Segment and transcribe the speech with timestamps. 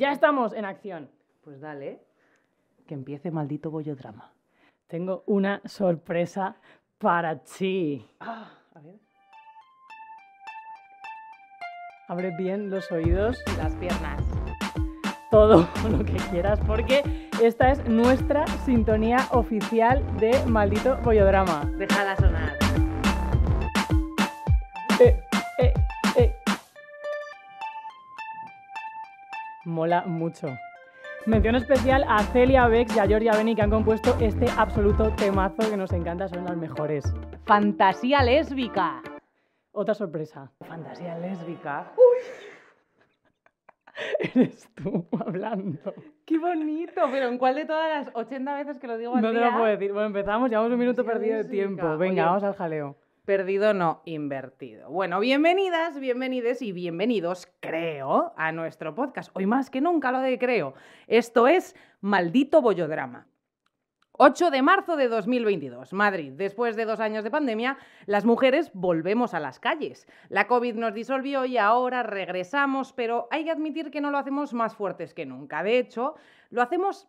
[0.00, 1.10] Ya estamos en acción.
[1.42, 2.00] Pues dale,
[2.86, 4.32] que empiece maldito bollodrama.
[4.86, 6.56] Tengo una sorpresa
[6.96, 8.08] para ti.
[8.18, 8.94] Ah, a ver.
[12.08, 14.24] Abre bien los oídos, Las piernas.
[15.30, 21.70] todo lo que quieras, porque esta es nuestra sintonía oficial de Maldito Bollodrama.
[21.76, 22.49] Déjala sonar.
[29.70, 30.48] Mola mucho.
[31.26, 35.70] Mención especial a Celia Bex y a Georgia Beni que han compuesto este absoluto temazo
[35.70, 37.04] que nos encanta, son las mejores.
[37.44, 39.00] Fantasía lésbica.
[39.72, 40.50] Otra sorpresa.
[40.66, 41.92] Fantasía lésbica.
[44.34, 45.78] Eres tú hablando.
[46.24, 47.02] ¡Qué bonito!
[47.12, 49.46] Pero ¿en cuál de todas las 80 veces que lo digo al No te día?
[49.50, 49.92] lo puedo decir.
[49.92, 51.66] Bueno, empezamos, llevamos un minuto Fantasía perdido de lésbica.
[51.76, 51.98] tiempo.
[51.98, 52.28] Venga, Oye.
[52.28, 52.96] vamos al jaleo.
[53.24, 54.90] Perdido no, invertido.
[54.90, 59.30] Bueno, bienvenidas, bienvenides y bienvenidos, creo, a nuestro podcast.
[59.34, 60.74] Hoy más que nunca lo de creo.
[61.06, 63.26] Esto es Maldito Bollodrama.
[64.22, 66.32] 8 de marzo de 2022, Madrid.
[66.34, 70.06] Después de dos años de pandemia, las mujeres volvemos a las calles.
[70.28, 74.54] La COVID nos disolvió y ahora regresamos, pero hay que admitir que no lo hacemos
[74.54, 75.62] más fuertes que nunca.
[75.62, 76.16] De hecho,
[76.50, 77.08] lo hacemos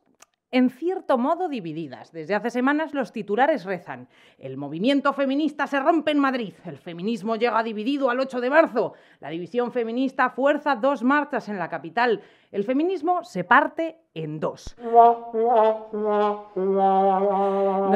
[0.52, 2.12] en cierto modo divididas.
[2.12, 4.08] Desde hace semanas los titulares rezan.
[4.38, 6.54] El movimiento feminista se rompe en Madrid.
[6.66, 8.94] El feminismo llega dividido al 8 de marzo.
[9.22, 12.22] La división feminista fuerza dos marchas en la capital.
[12.52, 14.76] El feminismo se parte en dos.
[14.84, 15.32] No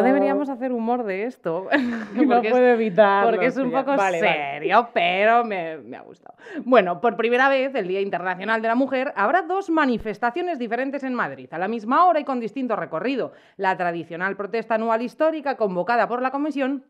[0.01, 1.67] deberíamos hacer humor de esto.
[2.15, 3.31] No puedo evitarlo.
[3.31, 4.19] porque es un poco Vale, vale.
[4.19, 6.35] serio, pero me, me ha gustado.
[6.63, 11.13] Bueno, por primera vez, el Día Internacional de la Mujer, habrá dos manifestaciones diferentes en
[11.13, 13.33] Madrid, a la misma hora y con distinto recorrido.
[13.57, 16.85] La tradicional protesta anual histórica convocada por la Comisión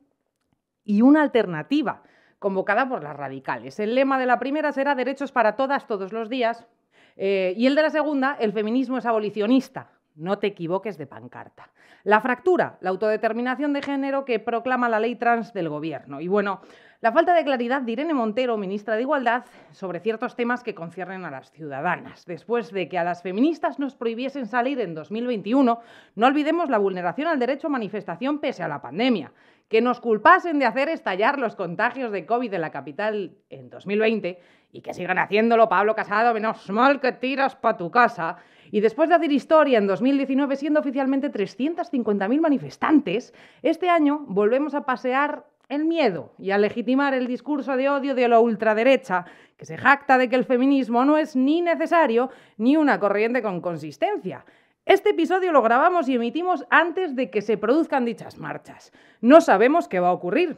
[0.83, 2.03] y una alternativa
[2.37, 3.79] convocada por las radicales.
[3.79, 6.67] El lema de la primera será derechos para todas todos los días
[7.15, 9.89] eh, y el de la segunda, el feminismo es abolicionista.
[10.15, 11.71] No te equivoques de pancarta.
[12.03, 16.21] La fractura, la autodeterminación de género que proclama la ley trans del gobierno.
[16.21, 16.61] Y bueno,
[17.01, 21.25] la falta de claridad de Irene Montero, ministra de Igualdad, sobre ciertos temas que conciernen
[21.25, 22.25] a las ciudadanas.
[22.25, 25.79] Después de que a las feministas nos prohibiesen salir en 2021,
[26.15, 29.33] no olvidemos la vulneración al derecho a manifestación pese a la pandemia.
[29.67, 34.39] Que nos culpasen de hacer estallar los contagios de COVID en la capital en 2020
[34.75, 38.35] y que sigan haciéndolo Pablo Casado, menos mal que tiras pa' tu casa.
[38.71, 44.85] Y después de hacer historia en 2019 siendo oficialmente 350.000 manifestantes, este año volvemos a
[44.85, 49.25] pasear el miedo y a legitimar el discurso de odio de la ultraderecha,
[49.55, 53.61] que se jacta de que el feminismo no es ni necesario ni una corriente con
[53.61, 54.45] consistencia.
[54.85, 58.91] Este episodio lo grabamos y emitimos antes de que se produzcan dichas marchas.
[59.21, 60.57] No sabemos qué va a ocurrir,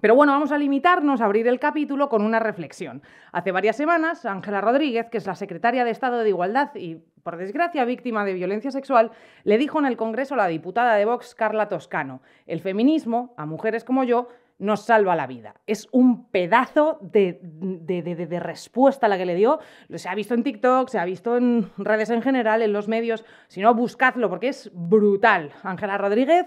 [0.00, 3.02] pero bueno, vamos a limitarnos a abrir el capítulo con una reflexión.
[3.32, 7.36] Hace varias semanas, Ángela Rodríguez, que es la secretaria de Estado de Igualdad y, por
[7.36, 9.12] desgracia, víctima de violencia sexual,
[9.44, 13.46] le dijo en el Congreso a la diputada de Vox, Carla Toscano, el feminismo, a
[13.46, 14.28] mujeres como yo,
[14.58, 15.54] nos salva la vida.
[15.66, 19.58] Es un pedazo de, de- de- respuesta la que le dio.
[19.94, 23.24] Se ha visto en TikTok, se ha visto en redes en general, en los medios.
[23.48, 25.50] Si no, buscadlo porque es brutal.
[25.64, 26.46] Ángela Rodríguez,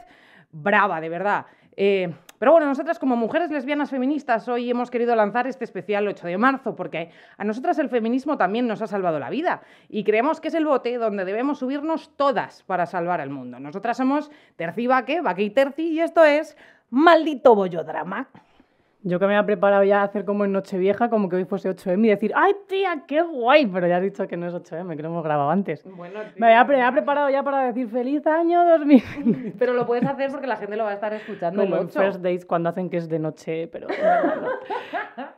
[0.51, 1.47] brava, de verdad.
[1.75, 6.27] Eh, pero bueno, nosotras como mujeres lesbianas feministas hoy hemos querido lanzar este especial 8
[6.27, 10.39] de marzo porque a nosotras el feminismo también nos ha salvado la vida y creemos
[10.39, 13.59] que es el bote donde debemos subirnos todas para salvar el mundo.
[13.59, 16.55] Nosotras somos Terci Baque, Baque y Terci y esto es
[16.89, 18.29] Maldito Bollodrama.
[19.09, 21.69] Yo que me había preparado ya a hacer como en Nochevieja, como que hoy fuese
[21.69, 23.65] 8M y decir, ¡ay, tía, qué guay!
[23.67, 25.81] Pero ya has dicho que no es 8M, que lo hemos grabado antes.
[25.95, 29.55] Bueno, Me había, pre- había preparado ya para decir ¡Feliz año 2000!
[29.57, 31.99] pero lo puedes hacer porque la gente lo va a estar escuchando Como en 8.
[31.99, 33.87] First Dates cuando hacen que es de noche, pero...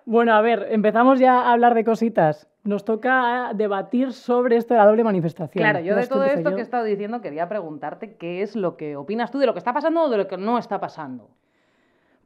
[0.06, 2.50] bueno, a ver, empezamos ya a hablar de cositas.
[2.63, 5.62] Nos toca debatir sobre esto de la doble manifestación.
[5.63, 6.56] Claro, yo de ¿Quieres que todo esto yo?
[6.56, 9.59] que he estado diciendo quería preguntarte qué es lo que opinas tú de lo que
[9.59, 11.30] está pasando o de lo que no está pasando.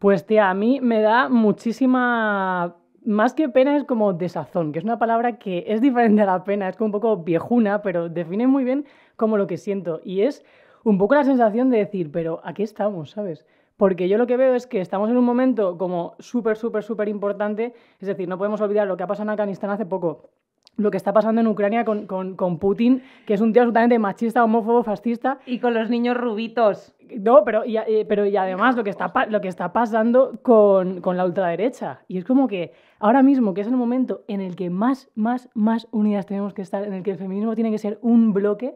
[0.03, 2.75] Pues tía, a mí me da muchísima...
[3.05, 6.43] Más que pena es como desazón, que es una palabra que es diferente a la
[6.43, 8.85] pena, es como un poco viejuna, pero define muy bien
[9.15, 10.01] como lo que siento.
[10.03, 10.43] Y es
[10.83, 13.45] un poco la sensación de decir, pero ¿a qué estamos, sabes?
[13.77, 17.07] Porque yo lo que veo es que estamos en un momento como súper, súper, súper
[17.07, 20.31] importante, es decir, no podemos olvidar lo que ha pasado en Afganistán hace poco,
[20.77, 23.99] lo que está pasando en Ucrania con, con, con Putin, que es un tío absolutamente
[23.99, 26.95] machista, homófobo, fascista, Y con los niños rubitos.
[27.19, 31.01] no, pero y, eh, pero y además lo que está, lo que está pasando con,
[31.01, 32.01] con la ultraderecha.
[32.07, 35.49] Y es como que ahora mismo, que es el momento en el que más, más,
[35.53, 38.75] más unidas tenemos que estar, en el que el feminismo tiene que ser un bloque,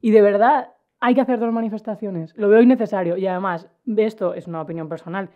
[0.00, 2.36] y de verdad hay que hacer dos manifestaciones.
[2.36, 3.16] Lo veo innecesario.
[3.16, 5.30] Y además, esto es una opinión personal,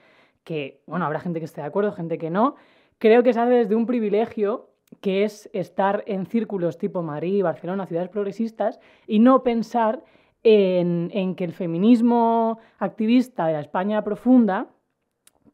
[0.44, 2.56] que, bueno, habrá gente que esté de acuerdo, gente que no.
[2.98, 4.71] Creo que se hace desde un privilegio
[5.02, 10.02] que es estar en círculos tipo Madrid, Barcelona, ciudades progresistas, y no pensar
[10.44, 14.68] en, que el feminismo activista de la España profunda,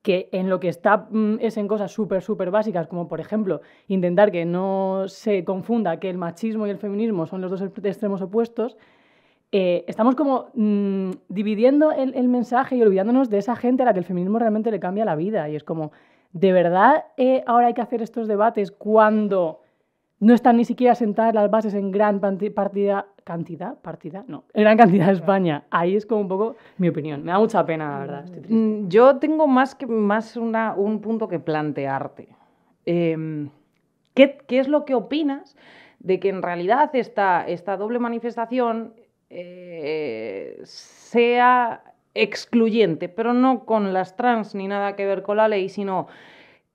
[0.03, 3.63] que en lo que está mm, es en cosas súper, súper básicas, como por ejemplo
[3.89, 8.21] intentar que no se confunda que el machismo y el feminismo son los dos extremos
[8.21, 8.77] opuestos,
[9.51, 14.01] eh, estamos como mm, dividiendo el, mensaje y olvidándonos de esa gente a la que
[14.01, 15.49] el feminismo realmente le cambia la vida.
[15.49, 15.93] Y es como,
[16.33, 19.61] ¿de verdad eh, ahora hay que hacer estos debates cuando
[20.21, 24.77] no están ni siquiera sentadas las bases en gran partida, cantidad, partida, no, en gran
[24.77, 25.65] cantidad de España.
[25.71, 27.23] Ahí es como un poco mi opinión.
[27.25, 28.25] Me da mucha pena, la verdad.
[28.49, 32.29] Mm, yo tengo más, que, más un punto que plantearte.
[32.85, 33.51] Em,
[34.15, 35.57] ¿qué, ¿qué, es lo que opinas
[36.01, 38.95] de que en realidad esta, esta doble manifestación
[39.31, 41.83] eh, sea
[42.23, 46.09] excluyente, pero no con las trans ni nada que ver con la ley, sino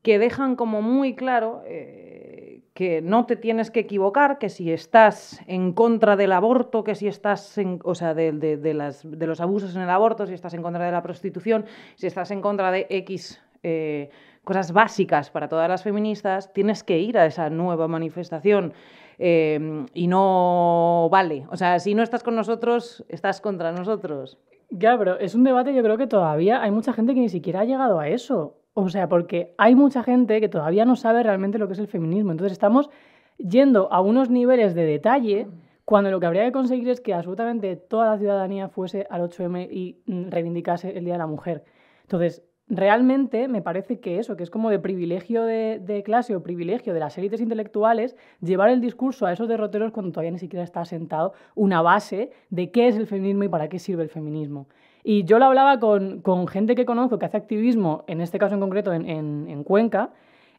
[0.01, 5.41] que dejan como muy claro eh, que no te tienes que equivocar, que si estás
[5.47, 9.39] en contra del aborto, que si estás en, o sea, de, de, las, de, los
[9.39, 11.65] abusos en el aborto, si estás en contra de la prostitución,
[11.95, 14.09] si estás en contra de X eh,
[14.43, 18.73] cosas básicas para todas las feministas, tienes que ir a esa nueva manifestación.
[19.19, 21.45] Eh, y no vale.
[21.49, 24.39] O sea, si no estás con nosotros, estás contra nosotros.
[24.75, 27.59] Ya, pero es un debate, yo creo que todavía hay mucha gente que ni siquiera
[27.59, 28.57] ha llegado a eso.
[28.73, 31.87] O sea, porque hay mucha gente que todavía no sabe realmente lo que es el
[31.87, 32.31] feminismo.
[32.31, 32.89] Entonces estamos
[33.37, 35.47] yendo a unos niveles de detalle
[35.85, 39.67] cuando lo que habría que conseguir es que absolutamente toda la ciudadanía fuese al 8M
[39.69, 41.63] y mm, reivindicase el Día de la Mujer.
[42.01, 42.43] Entonces,
[42.75, 46.99] realmente me parece que eso, que es como de privilegio de, clase o privilegio de
[46.99, 51.33] las élites intelectuales, llevar el discurso a esos derroteros cuando todavía ni siquiera está sentado
[51.55, 54.67] una base de qué es el feminismo y para qué sirve el feminismo.
[55.03, 58.55] Y yo lo hablaba con, con, gente que conozco que hace activismo, en este caso
[58.55, 60.11] en concreto en, en, Cuenca,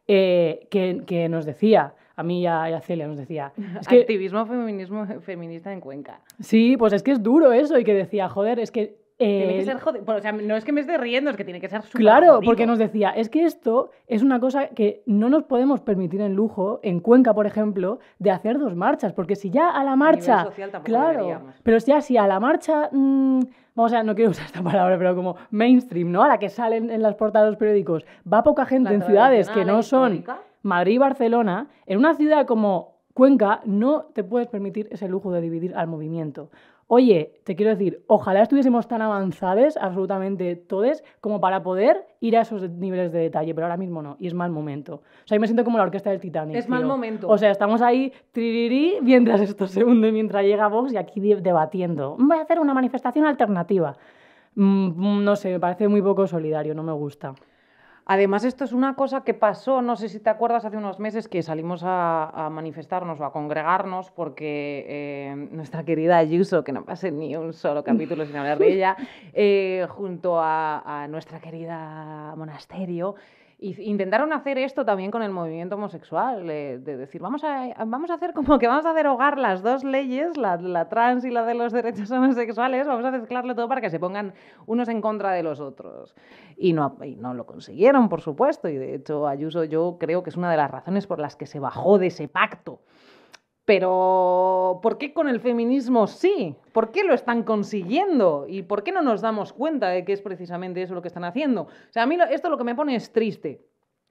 [0.07, 3.53] eh, que, que, nos decía, a mí y a, Celia nos decía...
[3.81, 6.21] Es que, activismo feminismo feminista en Cuenca.
[6.41, 9.65] Sí, pues es que es duro eso y que decía, joder, es que tiene que
[9.65, 10.05] ser jodido.
[10.07, 12.41] o sea, no es que me esté riendo, es que tiene que ser súper Claro,
[12.45, 16.35] porque nos decía, es que esto es una cosa que no nos podemos permitir en
[16.35, 20.49] lujo, en Cuenca, por ejemplo, de hacer dos marchas, porque si ya a la marcha...
[20.83, 22.89] claro, pero ya si a la marcha...
[22.93, 23.41] Mmm,
[23.75, 26.23] vamos a, no quiero usar esta palabra, pero como mainstream, ¿no?
[26.23, 29.49] A la que salen en las portadas de los periódicos, va poca gente en ciudades
[29.51, 30.25] que no son
[30.63, 35.41] Madrid y Barcelona, en una ciudad como Cuenca no te puedes permitir ese lujo de
[35.41, 36.51] dividir al movimiento.
[36.87, 42.43] Oye, te quiero decir, ojalá estuviésemos tan avanzados, absolutamente todos, como para poder ir a
[42.43, 44.97] esos niveles de detalle, pero ahora mismo no, y es mal momento.
[44.97, 46.57] O sea, yo me siento como la orquesta del Titanic.
[46.57, 47.29] Es mal momento.
[47.29, 52.17] O sea, estamos ahí, tririrí, mientras esto se hunde, mientras llega Vox y aquí debatiendo.
[52.19, 53.97] Voy a hacer una manifestación alternativa.
[54.55, 57.35] Mm, no sé, me parece muy poco solidario, no me gusta.
[58.07, 61.27] Además, esto es una cosa que pasó, no sé si te acuerdas, hace unos meses
[61.27, 67.11] que salimos a, manifestarnos o a congregarnos porque eh, nuestra querida Ayuso, que no pase
[67.11, 68.97] ni un solo capítulo sin hablar de ella,
[69.33, 73.15] eh, junto a, a nuestra querida monasterio,
[73.59, 78.33] intentaron hacer esto también con el movimiento homosexual, de decir, vamos a, vamos a hacer
[78.33, 81.73] como que vamos a derogar las dos leyes, la, la, trans y la de los
[81.73, 84.35] derechos homosexuales, vamos a mezclarlo todo para que se pongan
[84.67, 86.15] unos en contra de los otros.
[86.57, 90.31] Y no, y no lo consiguieron, por supuesto, y de hecho Ayuso yo creo que
[90.31, 92.81] es una de las razones por las que se bajó de ese pacto.
[93.65, 96.55] Pero, ¿por qué con el feminismo sí?
[96.73, 98.45] ¿Por qué lo están consiguiendo?
[98.47, 101.25] ¿Y por qué no nos damos cuenta de que es precisamente eso lo que están
[101.25, 101.63] haciendo?
[101.63, 103.65] O sea, a mí esto lo que me pone es triste.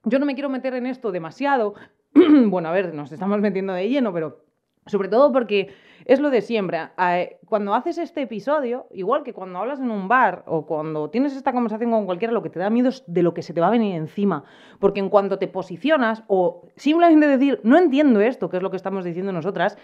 [0.04, 1.74] Yo no me quiero meter en esto demasiado.
[2.14, 4.43] bueno, a ver, nos estamos metiendo de lleno, pero
[4.86, 5.74] sobre todo porque
[6.04, 6.90] es lo de siempre.
[7.46, 11.52] Cuando haces este episodio, igual que cuando hablas en un bar o cuando tienes esta
[11.52, 13.68] conversación con cualquiera, lo que te da miedo es de lo que se te va
[13.68, 14.44] a venir encima.
[14.80, 18.76] Porque en cuanto te posicionas o simplemente decir, no entiendo esto, que es lo que
[18.76, 19.78] estamos diciendo nosotras,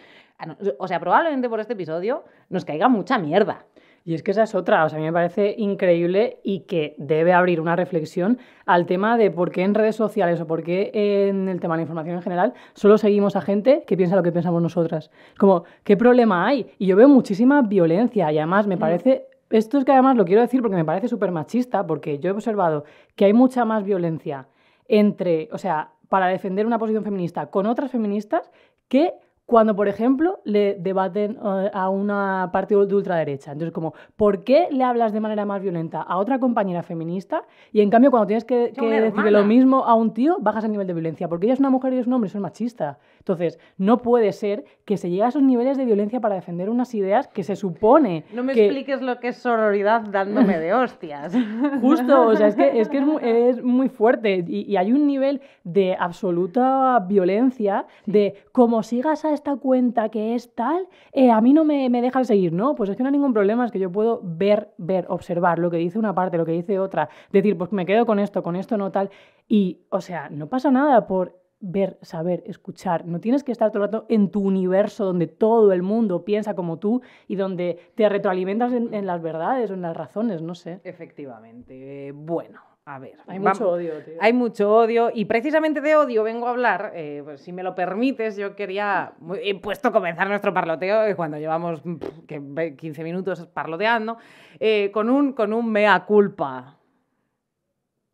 [0.79, 3.65] o sea, probablemente por este episodio nos caiga mucha mierda.
[4.05, 6.95] Y es que esa es otra, o sea, a mí me parece increíble y que
[6.97, 10.91] debe abrir una reflexión al tema de por qué en redes sociales o por qué
[11.29, 14.23] en el tema de la información en general solo seguimos a gente que piensa lo
[14.23, 15.11] que pensamos nosotras.
[15.39, 16.67] Como, ¿qué problema hay?
[16.79, 18.81] Y yo veo muchísima violencia y además me mm.
[18.81, 22.31] parece esto es que además lo quiero decir porque me parece súper machista, porque yo
[22.31, 22.85] he observado
[23.17, 24.47] que hay mucha más violencia
[24.87, 28.51] entre, o sea, para defender una posición feminista con otras feministas
[28.89, 29.15] que
[29.51, 33.51] cuando, por ejemplo, le debaten eh, a una partido de ultraderecha.
[33.51, 37.43] Entonces, como, ¿por qué le hablas de manera más violenta a otra compañera feminista
[37.73, 40.71] y en cambio cuando tienes que, que decirle lo mismo a un tío, bajas el
[40.71, 41.27] nivel de violencia?
[41.29, 43.01] Porque ella es una mujer y es un hombre, eso es machista.
[43.19, 46.95] Entonces, no puede ser que se llegue a esos niveles de violencia para defender unas
[46.95, 48.25] ideas que se supone.
[48.33, 48.67] No me que...
[48.67, 51.35] expliques lo que es sororidad dándome de hostias.
[51.81, 54.93] Justo, o sea, es que es, que es, muy, es muy fuerte y, y, hay
[54.93, 61.31] un nivel de absoluta violencia de como sigas a esta cuenta que es tal, eh,
[61.31, 62.75] a mí no me, me dejan seguir, ¿no?
[62.75, 65.71] Pues es que no hay ningún problema, es que yo puedo ver, ver, observar lo
[65.71, 68.55] que dice una parte, lo que dice otra, decir, pues me quedo con esto, con
[68.55, 69.11] esto no tal.
[69.49, 73.07] Y, o sea, no pasa nada por ver, saber, escuchar.
[73.07, 76.55] No tienes que estar todo el rato en tu universo donde todo el mundo piensa
[76.55, 80.55] como tú y donde te retroalimentas en, en las verdades o en las razones, no
[80.55, 80.81] sé.
[80.85, 82.13] Efectivamente.
[82.15, 82.61] Bueno,
[82.95, 83.17] a ver.
[83.27, 84.15] Hay mucho odio, tío.
[84.21, 87.75] Hay mucho odio y precisamente de odio vengo a hablar, eh, pues, si me lo
[87.75, 93.05] permites, yo quería, he puesto a comenzar nuestro parloteo eh, cuando llevamos pff, que 15
[93.05, 94.17] minutos parloteando,
[94.59, 96.79] eh, con, un, con un mea culpa.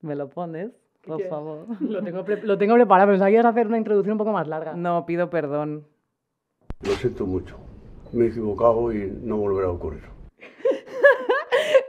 [0.02, 0.70] ¿Me lo pones?
[1.06, 1.28] Por ¿Qué?
[1.28, 1.66] favor.
[1.80, 4.46] Lo tengo, lo tengo preparado, pensaba que ibas a hacer una introducción un poco más
[4.48, 4.74] larga.
[4.74, 5.86] No, pido perdón.
[6.82, 7.56] Lo siento mucho.
[8.12, 10.02] Me he equivocado y no volverá a ocurrir.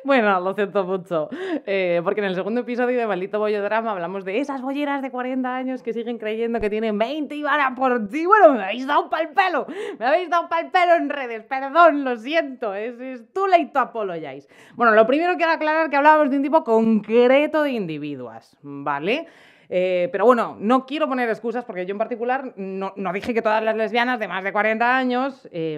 [0.07, 1.27] Bueno, lo siento mucho.
[1.65, 5.53] Eh, porque en el segundo episodio de Maldito Bollodrama hablamos de esas bolleras de 40
[5.53, 8.25] años que siguen creyendo que tienen 20 y van a por ti.
[8.25, 9.67] Bueno, me habéis dado pal pelo.
[9.99, 11.43] Me habéis dado pal pelo en redes.
[11.43, 12.73] Perdón, lo siento.
[12.73, 14.47] Es, es too late to apologize.
[14.75, 19.27] Bueno, lo primero quiero aclarar que hablábamos de un tipo concreto de individuos, ¿vale?
[19.69, 23.41] Eh, pero bueno, no quiero poner excusas porque yo en particular no, no dije que
[23.41, 25.77] todas las lesbianas de más de 40 años eh,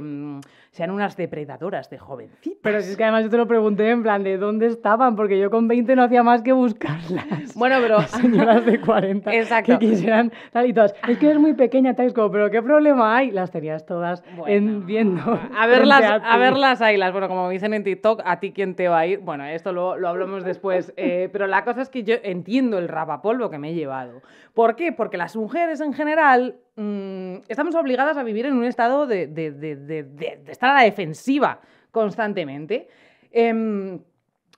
[0.71, 2.59] sean unas depredadoras de jovencitas.
[2.61, 5.39] Pero si es que además yo te lo pregunté en plan de dónde estaban, porque
[5.39, 7.55] yo con 20 no hacía más que buscarlas.
[7.55, 8.01] Bueno, pero...
[8.01, 9.79] Señoras de 40 Exacto.
[9.79, 10.93] que quisieran tal y todas.
[11.07, 13.31] Es que eres muy pequeña, tal, pero ¿qué problema hay?
[13.31, 15.39] Las tenías todas en, viendo.
[15.57, 16.39] A verlas, a ti.
[16.39, 19.19] verlas las Bueno, como me dicen en TikTok, ¿a ti quién te va a ir?
[19.19, 20.93] Bueno, esto lo, lo hablamos después.
[21.01, 24.21] Eh, pero la cosa es que yo entiendo el rapapolvo que me he llevado.
[24.53, 24.91] ¿Por qué?
[24.91, 30.41] Porque las mujeres en general mmm, estamos obligadas a vivir en un estado de, de
[30.48, 31.59] estar a la defensiva
[31.91, 32.88] constantemente.
[33.31, 34.00] Em,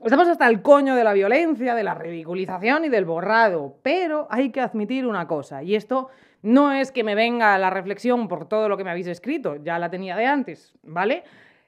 [0.04, 4.50] Estamos hasta el coño de la violencia, de la ridiculización y del borrado, pero hay
[4.50, 6.10] que admitir una cosa, y esto
[6.42, 9.78] no es que me venga la reflexión por todo lo que me habéis escrito, ya
[9.78, 11.24] la tenía de antes, ¿vale?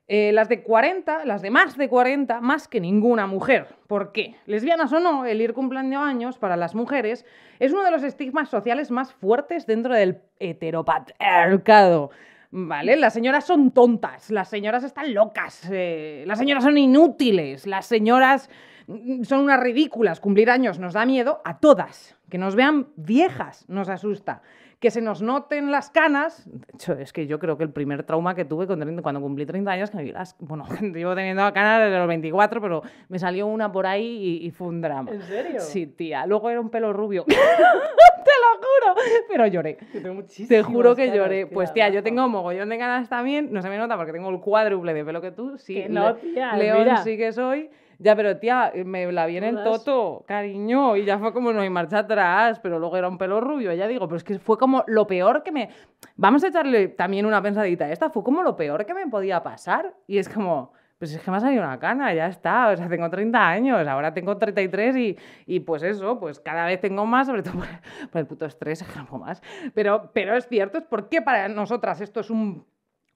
[0.09, 3.67] Eh, las de 40, las de más de 40, más que ninguna mujer.
[3.87, 4.35] ¿Por qué?
[4.45, 7.25] Lesbianas o no, el ir cumpliendo años para las mujeres
[7.59, 12.11] es uno de los estigmas sociales más fuertes dentro del heteropatriarcado.
[12.51, 17.85] Vale, las señoras son tontas, las señoras están locas, eh, las señoras son inútiles, las
[17.85, 18.49] señoras
[18.87, 20.19] mm, son unas ridículas.
[20.19, 22.17] Cumplir años nos da miedo a todas.
[22.29, 24.41] Que nos vean viejas nos asusta.
[24.83, 26.43] Que se nos noten las canas.
[26.45, 29.21] De hecho, es que yo creo que el primer trauma que tuve con 30 cuando
[29.21, 30.35] cumplí 30 años, que me vi las.
[30.39, 34.05] Bueno, llevo teniendo canas desde los 24, pero me salió una por ahí
[34.41, 35.09] y, y fue un drama.
[35.09, 35.61] ¿En serio?
[35.61, 36.25] Sí, tía.
[36.25, 37.23] Luego era un pelo rubio.
[37.27, 39.01] Te lo juro.
[39.29, 39.77] Pero lloré.
[39.93, 41.45] Tengo Te juro que canas, lloré.
[41.45, 43.53] tía, Pues tía, yo tengo mogollón de ganas también.
[43.53, 45.57] No se me nota porque tengo el cuádruple de pelo que tú.
[45.57, 46.97] Sí, Que no, Le- tía, León mira.
[46.97, 47.69] sí que soy.
[48.03, 51.61] Ya, pero tía, me la vi en el toto, cariño, y ya fue como no
[51.61, 54.57] hay marcha atrás, pero luego era un pelo rubio, ya digo, pero es que fue
[54.57, 55.69] como lo peor que me...
[56.17, 59.41] Vamos a echarle también una pensadita a esta, fue como lo peor que me podía
[59.41, 60.73] pasar, y es como...
[60.97, 62.69] Pues es que me ha salido una cana, ya está.
[62.69, 66.79] O sea, tengo 30 años, ahora tengo 33 y, y pues eso, pues cada vez
[66.79, 67.67] tengo más, sobre todo por,
[68.09, 69.41] por el puto estrés, es que no puedo más.
[69.73, 72.65] Pero, pero es cierto, es porque para nosotras esto es un,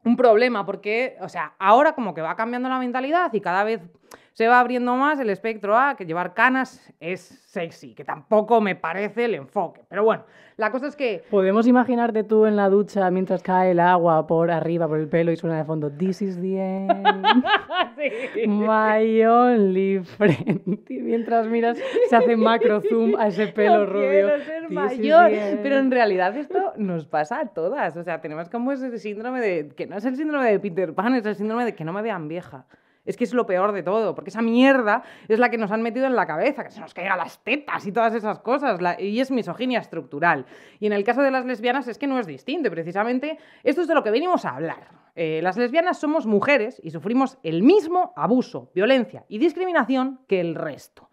[0.03, 3.81] un problema, porque, o sea, ahora como que va cambiando la mentalidad y cada vez
[4.37, 8.75] se va abriendo más el espectro a que llevar canas es sexy, que tampoco me
[8.75, 9.81] parece el enfoque.
[9.89, 10.25] Pero bueno,
[10.57, 14.51] la cosa es que ¿Podemos imaginarte tú en la ducha mientras cae el agua por
[14.51, 17.43] arriba, por el pelo y suena de fondo This is the end,
[18.47, 20.81] my only friend?
[20.87, 24.07] Y mientras miras, se hace macro zoom a ese pelo no rubio.
[24.07, 25.31] quiero ser mayor.
[25.63, 27.97] Pero en realidad esto nos pasa a todas.
[27.97, 29.69] O sea, tenemos como ese síndrome de.
[29.75, 32.03] que no es el síndrome de Peter Pan, es el síndrome de que no me
[32.03, 32.67] vean vieja.
[33.07, 35.81] Es que es lo peor de todo, porque esa mierda es la que nos han
[35.81, 39.19] metido en la cabeza, que se nos caigan las tetas y todas esas cosas, y
[39.19, 40.45] es misoginia estructural.
[40.79, 43.81] Y en el caso de las lesbianas es que no es distinto, y precisamente esto
[43.81, 44.91] es de lo que venimos a hablar.
[45.15, 50.53] Eh, las lesbianas somos mujeres y sufrimos el mismo abuso, violencia y discriminación que el
[50.53, 51.06] resto.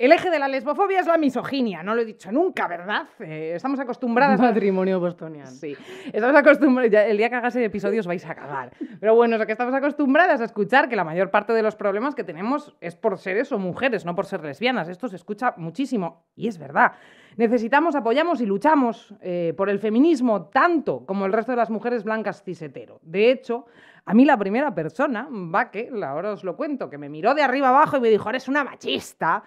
[0.00, 3.06] El eje de la lesbofobia es la misoginia, no lo he dicho nunca, ¿verdad?
[3.18, 4.40] Eh, estamos acostumbradas.
[4.40, 5.50] Matrimonio bostoniano.
[5.50, 5.76] Sí,
[6.10, 8.72] estamos acostumbradas, el día que hagas el episodio os vais a cagar.
[8.98, 12.14] Pero bueno, es que estamos acostumbradas a escuchar que la mayor parte de los problemas
[12.14, 14.88] que tenemos es por seres o mujeres, no por ser lesbianas.
[14.88, 16.92] Esto se escucha muchísimo y es verdad.
[17.36, 22.04] Necesitamos, apoyamos y luchamos eh, por el feminismo tanto como el resto de las mujeres
[22.04, 23.00] blancas cisetero.
[23.02, 23.66] De hecho,
[24.06, 27.42] a mí la primera persona, va que, ahora os lo cuento, que me miró de
[27.42, 29.44] arriba abajo y me dijo, eres una machista,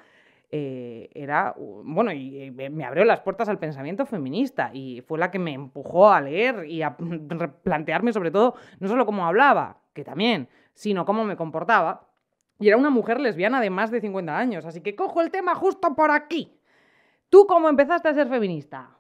[0.56, 5.40] eh, era, bueno, y, me abrió las puertas al pensamiento feminista y fue la que
[5.40, 6.96] me empujó a leer y a
[7.64, 12.08] plantearme sobre todo, no solo cómo hablaba, que también, sino cómo me comportaba.
[12.60, 15.56] Y era una mujer lesbiana de más de 50 años, así que cojo el tema
[15.56, 16.56] justo por aquí.
[17.30, 18.92] ¿Tú cómo empezaste a ser feminista?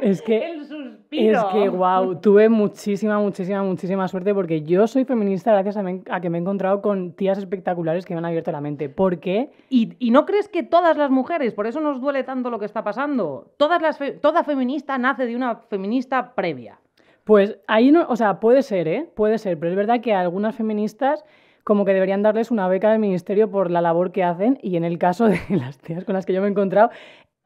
[0.00, 1.38] Es que, el suspiro.
[1.38, 6.30] Es que, wow, tuve muchísima, muchísima, muchísima suerte porque yo soy feminista gracias a, que
[6.30, 8.88] me he encontrado con tías espectaculares que me han abierto la mente.
[8.88, 9.50] ¿Por qué?
[9.70, 12.66] ¿Y, y no crees que todas las mujeres, por eso nos duele tanto lo que
[12.66, 13.52] está pasando?
[13.56, 16.78] Todas las toda feminista nace de una feminista previa.
[17.24, 19.10] Pues ahí no, o sea, puede ser, ¿eh?
[19.14, 21.24] Puede ser, pero es verdad que algunas feministas
[21.68, 24.84] como que deberían darles una beca del ministerio por la labor que hacen y en
[24.84, 26.88] el caso de las tías con las que yo me he encontrado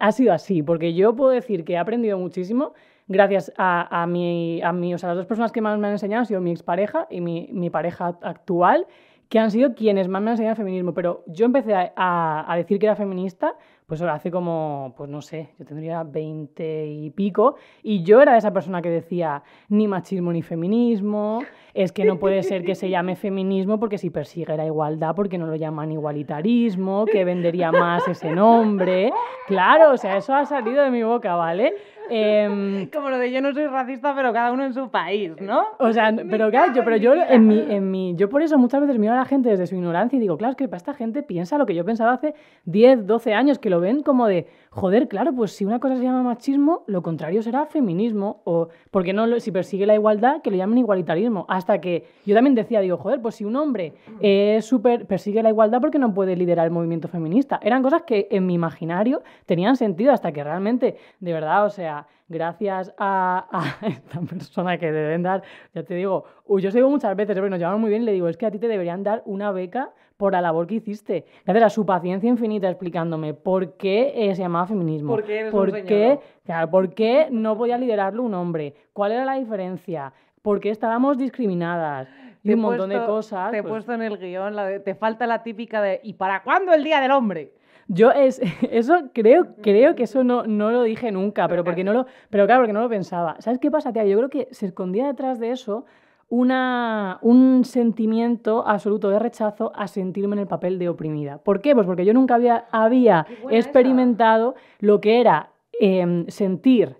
[0.02, 2.72] ha sido así, porque yo puedo decir que he aprendido muchísimo
[3.06, 6.20] gracias a, a, mi, a, o sea, las dos personas que más me han enseñado
[6.20, 8.88] han sido mi expareja y mi, mi pareja actual,
[9.28, 10.92] que han sido quienes más me han enseñado feminismo.
[10.92, 13.54] Pero yo empecé a, a decir que era feminista
[13.86, 18.52] pues hace como, pues no sé, yo tendría 20 y pico, y yo era esa
[18.52, 21.42] persona que decía ni machismo ni feminismo,
[21.74, 25.38] es que no puede ser que se llame feminismo porque si persigue la igualdad, porque
[25.38, 29.12] no lo llaman igualitarismo, que vendería más ese nombre.
[29.46, 31.74] Claro, o sea, eso ha salido de mi boca, ¿vale?
[32.14, 35.64] Em, Como lo de yo no soy racista, pero cada uno en su país, ¿no?
[35.78, 38.82] O sea, pero claro, yo, pero yo en mi, en mi, yo por eso muchas
[38.82, 40.92] veces miro a la gente desde su ignorancia y digo, claro, es que para esta
[40.92, 42.34] gente piensa lo que yo pensaba hace
[42.66, 46.02] 10, 12 años, que lo ven como de, joder, claro, pues si una cosa se
[46.02, 50.56] llama machismo, lo contrario será feminismo, o porque no, si persigue la igualdad, que lo
[50.56, 51.46] llamen igualitarismo.
[51.48, 55.48] Hasta que yo también decía, digo, joder, pues si un hombre es super, persigue la
[55.48, 57.58] igualdad, porque no puede liderar el movimiento feminista?
[57.62, 62.01] Eran cosas que en mi imaginario tenían sentido hasta que realmente, de verdad, o sea,
[62.28, 65.42] gracias a, esta persona que deben dar,
[65.74, 68.28] ya te digo, yo se digo muchas veces, pero nos muy bien y le digo,
[68.28, 71.24] es que a ti te deberían dar una beca por la labor que hiciste.
[71.44, 75.08] Gracias a su paciencia infinita explicándome por qué eh, se llamaba feminismo.
[75.08, 78.74] ¿Por qué por qué, claro, por qué no podía liderarlo un hombre.
[78.92, 80.12] ¿Cuál era la diferencia?
[80.40, 82.08] ¿Por qué estábamos discriminadas?
[82.44, 83.50] Y un montón de cosas.
[83.50, 84.54] Te he pues puesto en el guion,
[84.84, 87.52] te falta la típica de ¿y para cuándo el Día del Hombre?
[87.88, 91.92] Yo es, eso creo, creo que eso no, no lo dije nunca, pero porque no
[91.92, 93.36] lo, pero claro, porque no lo pensaba.
[93.40, 94.04] ¿Sabes qué pasa, tía?
[94.04, 95.84] Yo creo que se escondía detrás de eso
[96.32, 101.36] una, un sentimiento absoluto de rechazo a sentirme en el papel de oprimida.
[101.36, 101.74] ¿Por qué?
[101.74, 106.96] Pues porque yo nunca había, había experimentado lo que era em, sentir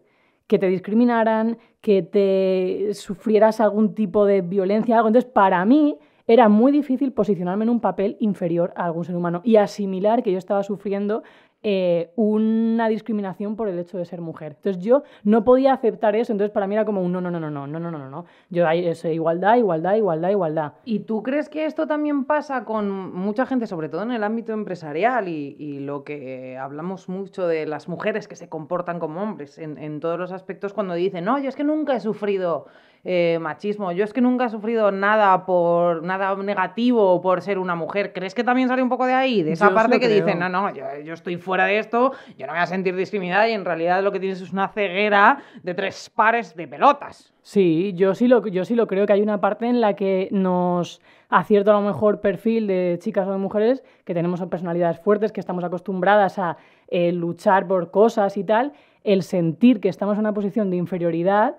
[0.47, 5.09] que te discriminaran, que te sufrieras algún tipo de violencia, algo.
[5.09, 9.41] Entonces, para mí era muy difícil posicionarme en un papel inferior a algún ser humano
[9.45, 11.23] y asimilar que yo estaba sufriendo
[11.65, 14.57] eh, una discriminación por el hecho de ser mujer.
[14.57, 17.39] Entonces yo no podía aceptar eso, entonces para mí era como un no, no, no,
[17.39, 18.25] no, no, no, no, no, no.
[18.51, 20.73] Yo eso, igualdad, igualdad, igualdad, igualdad.
[20.85, 24.53] ¿Y tú crees que esto también pasa con mucha gente, sobre todo en el ámbito
[24.53, 29.79] empresarial y, lo que hablamos mucho de las mujeres que se comportan como hombres en,
[29.79, 32.67] en todos los aspectos cuando dicen, no, yo es que nunca he sufrido
[33.05, 33.91] eh, machismo.
[33.91, 38.13] Yo es que nunca he sufrido nada por nada negativo por ser una mujer.
[38.13, 39.43] ¿Crees que también sale un poco de ahí?
[39.43, 42.63] De esa parte que dicen, no, no, yo, estoy fuera de esto, yo no voy
[42.63, 46.55] a sentir discriminada y en realidad lo que tienes es una ceguera de tres pares
[46.55, 47.33] de pelotas.
[47.43, 50.29] Sí, yo sí lo, yo sí lo creo que hay una parte en la que
[50.31, 55.33] nos acierto a lo mejor perfil de chicas o de mujeres que tenemos personalidades fuertes,
[55.33, 60.21] que estamos acostumbradas a eh, luchar por cosas y tal, el sentir que estamos en
[60.21, 61.57] una posición de inferioridad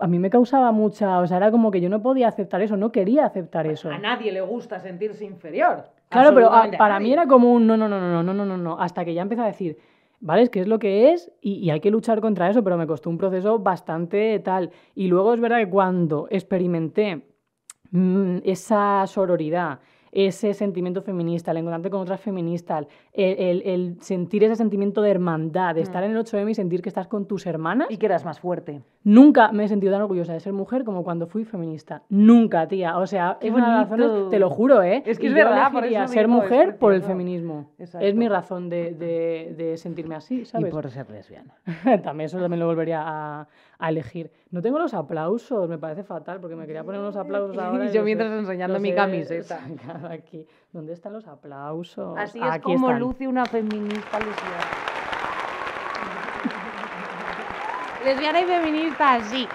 [0.00, 2.76] a mí me causaba mucha, o sea, era como que yo no podía aceptar eso,
[2.76, 3.90] no quería aceptar eso.
[3.90, 5.84] A nadie le gusta sentirse inferior.
[6.08, 8.78] Claro, pero para mí era como un no, no, no, no, no, no, no, no,
[8.78, 9.78] hasta que ya empecé a decir,
[10.20, 10.42] ¿vale?
[10.42, 12.86] Es que es lo que es y, y, hay que luchar contra eso, pero me
[12.86, 14.70] costó un proceso bastante tal.
[14.94, 17.26] Y luego es verdad que cuando experimenté
[17.90, 19.80] mmm, esa sororidad,
[20.14, 25.80] ese sentimiento feminista, el encontrarte con otras feministas, el, sentir ese sentimiento de hermandad, de
[25.80, 25.82] mm.
[25.82, 27.88] estar en el 8M y sentir que estás con tus hermanas.
[27.90, 28.80] Y que eras más fuerte.
[29.02, 32.02] Nunca me he sentido tan orgullosa de ser mujer como cuando fui feminista.
[32.08, 32.96] Nunca, tía.
[32.96, 35.02] O sea, es una de las razones, te lo juro, ¿eh?
[35.04, 37.70] Es que es verdad, por eso ser mujer por el feminismo.
[37.78, 40.68] Es mi razón de, de, sentirme así, ¿sabes?
[40.68, 41.54] Y por ser lesbiana.
[42.04, 44.30] también eso también lo volvería a, a elegir.
[44.50, 47.86] No tengo los aplausos, me parece fatal porque me quería poner unos aplausos ahora.
[47.86, 49.60] y Yo mientras enseñando mi camiseta.
[50.10, 50.46] Aquí.
[50.72, 52.16] ¿Dónde están los aplausos?
[52.18, 53.00] Así es Aquí como están.
[53.00, 54.64] luce una feminista lesbiana.
[58.04, 59.48] lesbiana y feminista, sí.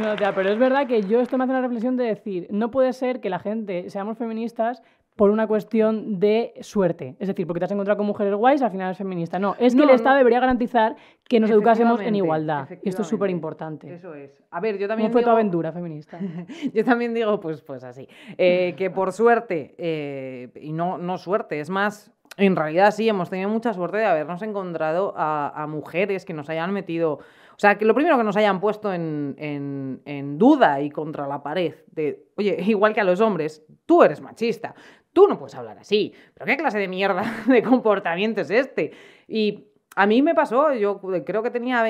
[0.00, 2.70] No, tía, pero es verdad que yo esto me hace una reflexión de decir, no
[2.70, 4.82] puede ser que la gente seamos feministas
[5.16, 7.16] por una cuestión de suerte.
[7.18, 9.38] Es decir, porque te has encontrado con mujeres guays, al final es feminista.
[9.38, 9.94] No, es que No, el no.
[9.94, 10.94] Estado debería garantizar
[11.26, 12.68] que nos educásemos en igualdad.
[12.82, 13.92] Y esto es súper importante.
[13.94, 14.30] Eso es.
[14.50, 16.18] A ver, yo también ¿Cómo fue tu digo- aventura feminista?
[16.74, 21.60] Yo también digo, pues, pues así, eh, que por suerte, eh, y no, no suerte,
[21.60, 26.24] es más, en realidad sí, hemos tenido mucha suerte de habernos encontrado a, a mujeres
[26.26, 30.02] que nos hayan metido, o sea, que lo primero que nos hayan puesto en, en-
[30.04, 34.20] en duda y contra la pared, de, oye, igual que a los hombres, tú eres
[34.20, 34.74] machista,
[35.16, 38.92] tú no puedes hablar así, pero ¿qué clase de mierda de comportamiento es este?
[39.26, 39.64] Y
[39.96, 41.82] a mí me pasó, yo creo que tenía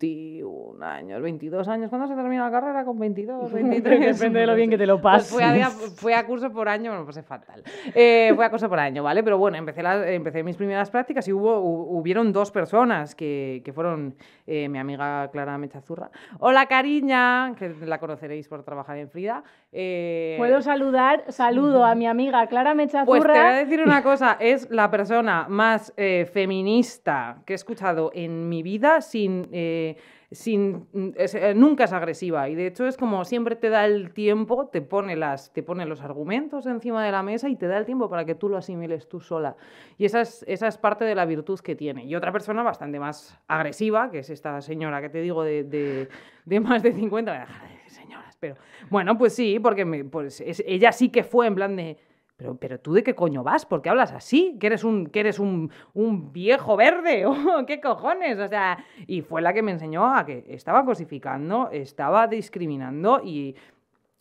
[0.00, 1.88] 21 años, 22 años.
[1.88, 2.84] ¿Cuándo se termina la carrera?
[2.84, 4.00] ¿Con 22, 23?
[4.18, 5.30] Depende de lo bien que te lo Pues pases.
[5.32, 7.62] fue, a, fue a curso por año, me lo pasé fatal.
[7.94, 9.22] Eh, fue a curso por año, ¿vale?
[9.22, 13.62] Pero bueno, empecé, la- empecé mis primeras prácticas y hubo, hu- hubieron dos personas que,
[13.64, 14.14] que fueron
[14.46, 16.10] eh, mi amiga Clara Mechazurra.
[16.40, 19.42] Hola, cariña, que la conoceréis por trabajar en Frida.
[19.72, 23.06] Eh, Puedo saludar, saludo a mi amiga Clara Mechazurra.
[23.06, 27.56] pues te voy a decir una cosa, es la persona más eh, feminista que he
[27.56, 29.48] escuchado en mi vida sin...
[29.90, 29.96] eh,
[30.30, 34.12] sin mm, eh, nunca es agresiva y de hecho es como siempre te da el
[34.12, 37.78] tiempo, te pone, las, te pone los argumentos encima de la mesa y te da
[37.78, 39.56] el tiempo para que tú lo asimiles tú sola.
[39.98, 42.04] Y esa es, esa es parte de la virtud que tiene.
[42.04, 46.08] Y otra persona bastante más agresiva, que es esta señora que te digo de, de,
[46.44, 48.56] de más de 50, me deja de decir señoras, pero
[48.90, 51.96] bueno, pues sí, porque pues es- ella sí que fue en plan de...
[52.36, 54.58] Pero, pero tú de qué coño vas, ¿por qué hablas así?
[54.60, 57.24] ¿Que eres un, que eres un, un viejo verde?
[57.26, 58.38] ¿O ¿Qué cojones?
[58.38, 63.56] O sea, y fue la que me enseñó a que estaba cosificando, estaba discriminando y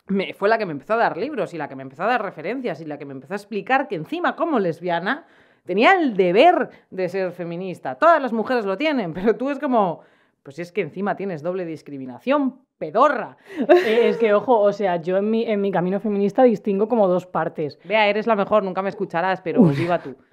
[0.07, 2.07] me- fue la que me empezó a dar libros y la que me empezó a
[2.07, 5.25] dar referencias y la que me empezó a explicar que encima como lesbiana
[5.65, 7.95] tenía el deber de ser feminista.
[7.95, 10.01] Todas las mujeres lo tienen, pero tú es como,
[10.45, 13.35] pues es que encima tienes doble discriminación, pedorra.
[13.57, 17.07] Eh, es que, ojo, o sea, yo en mi, en mi camino feminista distingo como
[17.07, 17.79] dos partes.
[17.83, 20.15] Vea, eres la mejor, nunca me escucharás, pero viva tú.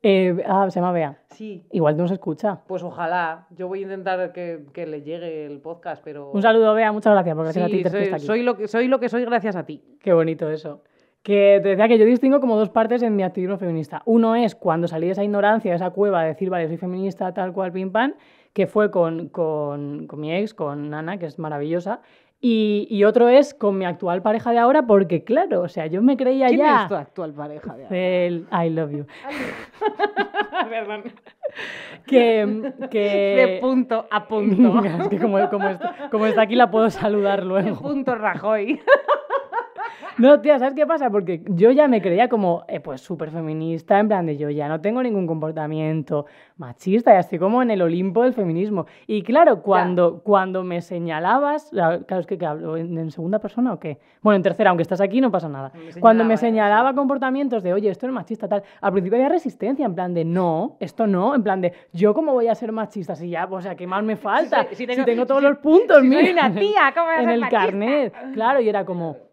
[0.00, 1.18] Eh, ah, se llama Bea.
[1.30, 2.60] Sí, Igual no se escucha.
[2.68, 3.48] Pues ojalá.
[3.50, 6.30] Yo voy a intentar que, que le llegue el podcast, pero.
[6.30, 7.82] Un saludo, Bea, muchas gracias por gracias a Sí, ti.
[7.82, 8.26] Ter, que soy, está aquí.
[8.26, 9.82] soy lo que, soy lo que soy gracias a ti.
[10.00, 10.84] Qué bonito eso.
[11.24, 14.02] Que te decía que yo distingo como dos partes en mi activismo feminista.
[14.04, 17.34] Uno es cuando salí de esa ignorancia, de esa cueva, de decir, vale, soy feminista,
[17.34, 18.14] tal cual, pim pam,
[18.52, 22.00] que fue con, con, con mi ex, con Ana, que es maravillosa.
[22.40, 26.02] Y, y otro es con mi actual pareja de ahora, porque claro, o sea, yo
[26.02, 26.82] me creía ¿Quién ya.
[26.82, 27.96] es tu actual pareja de ahora?
[27.98, 29.06] El I love you.
[30.70, 31.02] Perdón.
[32.06, 32.72] Que.
[32.90, 32.98] que...
[33.00, 34.84] De punto a punto.
[34.84, 37.80] es que como, como está, como está aquí la puedo saludar De luego.
[37.80, 38.80] punto Rajoy.
[40.18, 41.10] No, tía, ¿sabes qué pasa?
[41.10, 44.66] Porque yo ya me creía como, eh, pues, súper feminista, en plan de yo ya
[44.66, 46.26] no tengo ningún comportamiento
[46.56, 48.86] machista, ya estoy como en el Olimpo del feminismo.
[49.06, 52.76] Y claro, cuando, cuando me señalabas, la- claro, es que ¿qué hablo?
[52.76, 53.98] ¿En, segunda persona o qué?
[54.20, 55.70] Bueno, en tercera, aunque estás aquí, no pasa nada.
[55.94, 59.86] Me Cuando me señalaba, comportamientos de, oye, esto es machista, tal, al principio había resistencia,
[59.86, 63.14] en plan de, no, esto no, en plan de, yo cómo voy a ser machista
[63.14, 64.64] si ya, o sea, ¿qué más me falta?
[64.70, 67.34] si Si, tengo- tengo, todos los puntos, mira, una tía, ¿cómo voy a en ser
[67.34, 67.60] el machista?
[67.66, 68.14] carnet.
[68.34, 69.27] Claro, y era como,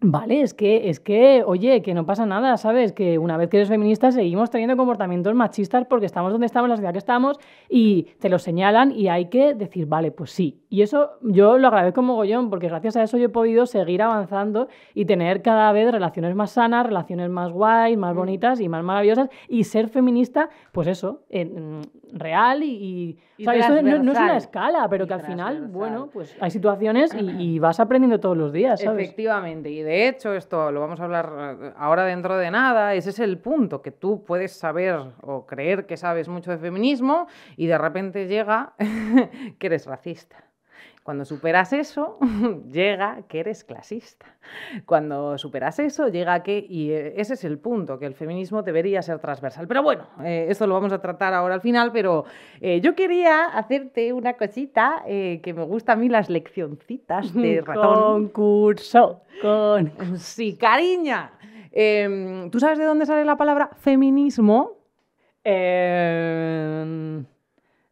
[0.00, 2.92] Vale, es que, es que, oye, que no pasa nada, ¿sabes?
[2.92, 6.76] Que una vez que eres feminista seguimos teniendo comportamientos machistas porque estamos donde estamos, la
[6.76, 7.36] sociedad que estamos,
[7.68, 10.60] y te lo señalan y hay que decir, vale, pues sí.
[10.70, 14.68] Y eso yo lo agradezco mogollón porque gracias a eso yo he podido seguir avanzando
[14.92, 19.30] y tener cada vez relaciones más sanas, relaciones más guays, más bonitas y más maravillosas
[19.48, 21.80] y ser feminista, pues eso, en- en
[22.18, 22.68] real y...
[22.68, 26.10] y- Y o sea, esto no, no es una escala, pero que al final, bueno,
[26.12, 29.04] pues hay situaciones y, y vas aprendiendo todos los días, ¿sabes?
[29.04, 33.10] Efectivamente, y de hecho esto lo vamos a hablar eh, ahora dentro de nada, ese
[33.10, 37.26] es el punto, que tú puedes saber o creer que sabes mucho de feminismo
[37.56, 38.74] y de repente llega
[39.58, 40.44] que eres racista.
[41.08, 42.18] Cuando superas eso,
[42.70, 44.26] llega que eres clasista.
[44.84, 49.00] Cuando superas eso, llega que, y eh, ese es el punto, que el feminismo debería
[49.00, 49.66] ser transversal.
[49.66, 52.26] Pero bueno, eh, esto lo vamos a tratar ahora al final, pero
[52.60, 57.62] eh, yo quería hacerte una cosita eh, que me gusta a mí, las leccioncitas de
[57.62, 58.24] ratón.
[58.24, 59.22] Concurso.
[59.40, 59.90] Con...
[60.18, 61.32] Sí, cariña.
[61.72, 64.76] Em, ¿Tú sabes de dónde sale la palabra feminismo?
[65.42, 67.24] Eh,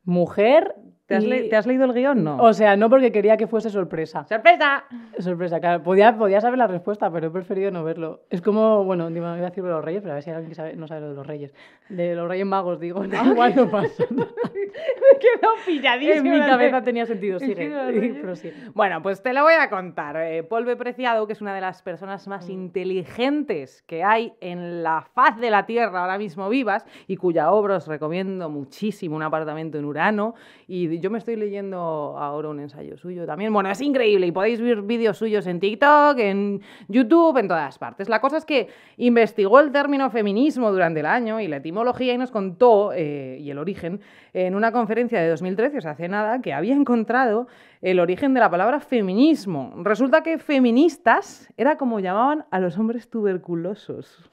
[0.05, 0.75] mujer
[1.07, 2.25] ¿Te has, Y- te has leído el guion?
[2.25, 2.37] No.
[2.39, 4.25] O sea, no porque quería que fuese sorpresa.
[4.29, 4.85] ¡Sorpresa!
[5.21, 5.83] Sorpresa, claro.
[5.83, 8.23] Podía, podía saber la respuesta, pero he preferido no verlo.
[8.29, 10.49] Es como, bueno, iba a decir de los reyes, pero a ver si hay alguien
[10.51, 11.55] que sabe- no sabe lo de los reyes.
[11.89, 13.05] De los reyes magos, digo.
[13.39, 14.05] Igual no pasa.
[14.11, 16.17] Me quedo pilladísima.
[16.17, 17.39] en mi cabeza tenía sentido.
[17.39, 17.55] Sigue.
[17.55, 18.17] reyes.
[18.19, 18.55] Prosigue.
[18.75, 20.17] Bueno, pues te lo voy a contar.
[20.17, 25.03] Eh, Polve Preciado, que es una de las personas más inteligentes que hay en la
[25.15, 29.79] faz de la Tierra ahora mismo vivas y cuya obra os recomiendo muchísimo, un apartamento
[29.79, 30.35] en Urano.
[30.67, 31.77] Y yo me estoy leyendo
[32.19, 33.53] ahora un ensayo suyo también.
[33.53, 38.09] Bueno, es increíble y podéis ver vídeos suyos en TikTok, en YouTube, en todas partes.
[38.09, 42.19] La cosa es que investigó el término feminismo durante el año y la etimología y
[42.19, 44.01] nos contó, eh, y el origen,
[44.33, 47.47] en una conferencia de 2013, o sea, hace nada, que había encontrado
[47.83, 49.73] el origen de la palabra feminismo.
[49.83, 54.31] Resulta que feministas era como llamaban a los hombres tuberculosos.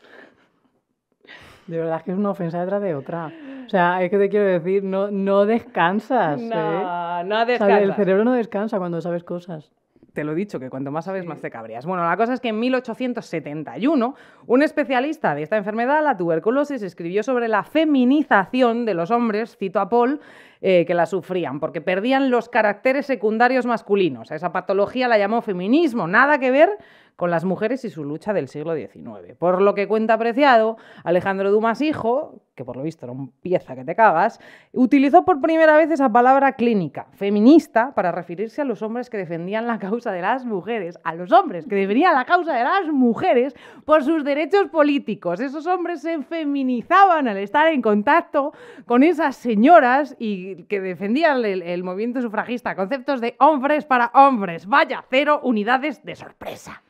[1.68, 3.32] De verdad que es una ofensa detrás de otra.
[3.66, 6.42] O sea, es que te quiero decir, no, no descansas.
[6.42, 6.50] ¿eh?
[6.54, 7.96] No, no O sea, el descansas.
[7.96, 9.72] cerebro no descansa cuando sabes cosas.
[10.14, 11.88] Te lo he dicho, que cuanto más sabes, más te cabrías.
[11.88, 17.24] Bueno, la cosa es que en 1871, un especialista de esta enfermedad, la tuberculosis, escribió
[17.24, 20.20] sobre la feminización de los hombres, cito a Paul,
[20.66, 24.32] eh, que la sufrían, porque perdían los caracteres secundarios masculinos.
[24.32, 26.70] Esa patología la llamó feminismo, nada que ver
[27.16, 29.36] con las mujeres y su lucha del siglo XIX.
[29.38, 33.76] Por lo que cuenta apreciado, Alejandro Dumas hijo, que por lo visto era un pieza
[33.76, 34.40] que te cagas,
[34.74, 39.68] utilizó por primera vez esa palabra clínica, feminista, para referirse a los hombres que defendían
[39.68, 43.56] la causa de las mujeres, a los hombres que defendían la causa de las mujeres
[43.86, 45.40] por sus derechos políticos.
[45.40, 48.54] Esos hombres se feminizaban al estar en contacto
[48.86, 54.66] con esas señoras y que defendían el, el movimiento sufragista, conceptos de hombres para hombres.
[54.66, 56.84] Vaya, cero unidades de sorpresa.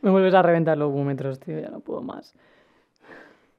[0.00, 2.34] Me vuelves a reventar los búmetros, tío, ya no puedo más.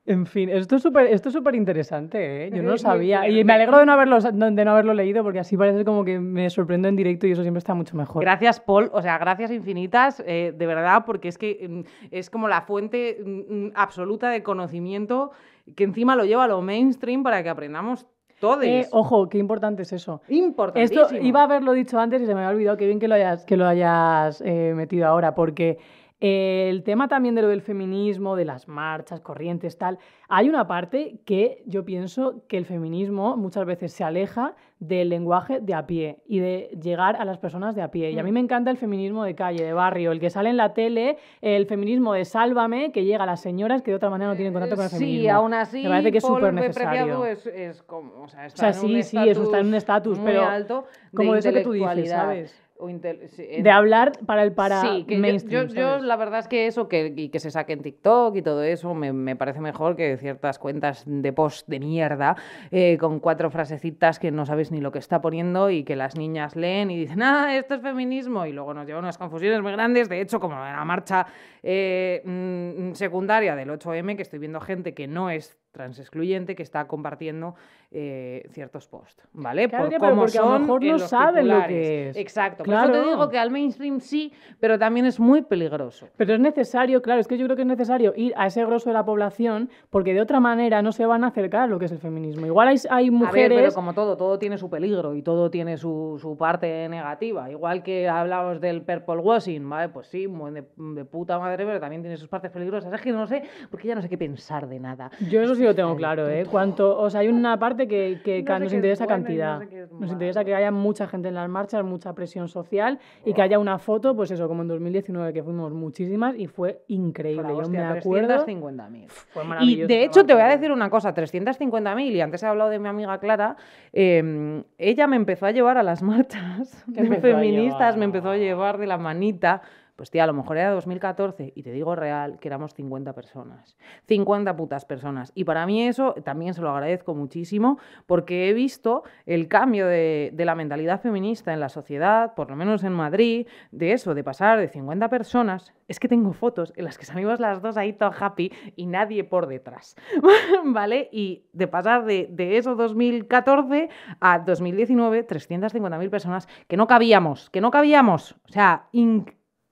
[0.05, 2.49] En fin, esto es súper esto es súper interesante, ¿eh?
[2.51, 3.19] Yo no lo Es muy sabía.
[3.19, 3.43] Y fuerte.
[3.45, 6.49] me alegro de no, haberlo, de no haberlo leído porque así parece como que me
[6.49, 8.21] sorprendo en directo y eso siempre está mucho mejor.
[8.21, 8.89] Gracias, Paul.
[8.91, 13.17] O sea, gracias infinitas, eh, de verdad, porque es que mm, es como la fuente
[13.25, 13.29] mm,
[13.67, 15.31] mm, absoluta de conocimiento
[15.73, 18.05] que encima lo lleva a lo mainstream para que aprendamos
[18.43, 18.65] todos.
[18.65, 20.21] Eh, ojo, qué importante es eso.
[20.27, 21.03] Importantísimo.
[21.03, 22.75] Esto iba a haberlo dicho antes y se me había olvidado.
[22.75, 25.77] Qué bien que lo hayas, que lo hayas eh, metido ahora, porque
[26.25, 31.17] el tema también de lo del feminismo, de las marchas, corrientes, tal, hay una parte
[31.25, 36.19] que yo pienso que el feminismo muchas veces se aleja del lenguaje de a pie
[36.25, 38.11] y de llegar a las personas de a pie.
[38.11, 38.33] Y a mí Mm.
[38.35, 41.65] me encanta el feminismo de calle, de barrio, el que sale en la tele, el
[41.65, 44.75] feminismo de sálvame, que llega a las señoras que de otra manera no tienen contacto
[44.77, 45.21] con el feminismo.
[45.23, 47.25] Sí, aún así, Me parece que es súper necesario.
[47.25, 49.75] Es, es como, o sea, está sea, en un sí, sí, eso está en un
[49.75, 52.09] estatus, pero alto de como eso que tú dices.
[52.09, 52.62] ¿sabes?
[52.83, 56.03] O De hablar para el para sí, que yo- mainstream, yo, yo ¿sabes?
[56.03, 58.93] la verdad es que eso, que, y que se saque en TikTok y todo eso,
[58.93, 62.35] me, me parece mejor que ciertas cuentas de post de mierda
[62.71, 66.17] eh, con cuatro frasecitas que no sabes ni lo que está poniendo y que las
[66.17, 69.71] niñas leen y dicen, ah, esto es feminismo, y luego nos lleva unas confusiones muy
[69.71, 70.09] grandes.
[70.09, 71.25] De hecho, como en la marcha
[71.61, 76.63] eh, mm, secundaria del 8M, que estoy viendo gente que no es trans excluyente que
[76.63, 77.55] está compartiendo
[77.91, 79.67] eh, ciertos posts, ¿vale?
[79.67, 82.17] Claro, Por cómo a lo mejor no saben lo que es.
[82.17, 82.63] Exacto.
[82.63, 83.09] Por eso te Claro.
[83.09, 86.07] digo que al mainstream sí, pero también es muy peligroso.
[86.15, 88.89] Pero es necesario, claro, es que yo creo que es necesario ir a ese grosso
[88.89, 91.85] de la población porque de otra manera no se van a acercar a lo que
[91.85, 92.45] es el feminismo.
[92.45, 93.59] Igual hay, hay A ver, mujeres...
[93.61, 97.49] pero como todo, todo tiene su peligro y todo tiene su, su parte negativa.
[97.51, 99.89] Igual que hablamos del purple washing, ¿vale?
[99.89, 102.93] Pues sí, de, de puta madre, pero también tiene sus partes peligrosas.
[102.93, 105.09] Es que no sé, porque ya no sé qué pensar de nada.
[105.29, 106.45] Yo eso sí lo tengo claro, ¿eh?
[106.45, 109.19] Cuanto, o sea, hay una parte que, que No ca- sé nos interesa bueno y
[109.19, 109.59] no cantidad.
[109.59, 113.41] sé nos interesa que haya mucha gente en las marchas, mucha presión social y que
[113.41, 117.53] haya una foto, pues eso, como en 2019 que fuimos muchísimas y fue increíble.
[117.61, 118.45] Yo me acuerdo...
[118.45, 119.07] 350.000.
[119.07, 122.69] Fue Y de hecho te voy a decir una cosa, 350.000, y antes he hablado
[122.69, 123.55] de mi amiga Clara,
[123.91, 128.77] eh, ella me empezó a llevar a las marchas de feministas, me empezó a llevar
[128.77, 129.61] de la manita.
[129.95, 133.77] Pues tía, a lo mejor era 2014 y te digo real que éramos 50 personas.
[134.07, 135.31] 50 putas personas.
[135.35, 137.77] Y para mí eso también se lo agradezco muchísimo
[138.07, 142.55] porque he visto el cambio de, de la mentalidad feminista en la sociedad, por lo
[142.55, 145.73] menos en Madrid, de eso, de pasar de 50 personas.
[145.87, 149.23] Es que tengo fotos en las que salimos las dos ahí todo happy y nadie
[149.23, 149.95] por detrás.
[150.65, 151.09] ¿Vale?
[151.11, 157.61] Y de pasar de, de eso 2014 a 2019, 350.000 personas que no cabíamos, que
[157.61, 158.35] no cabíamos.
[158.49, 158.87] O sea,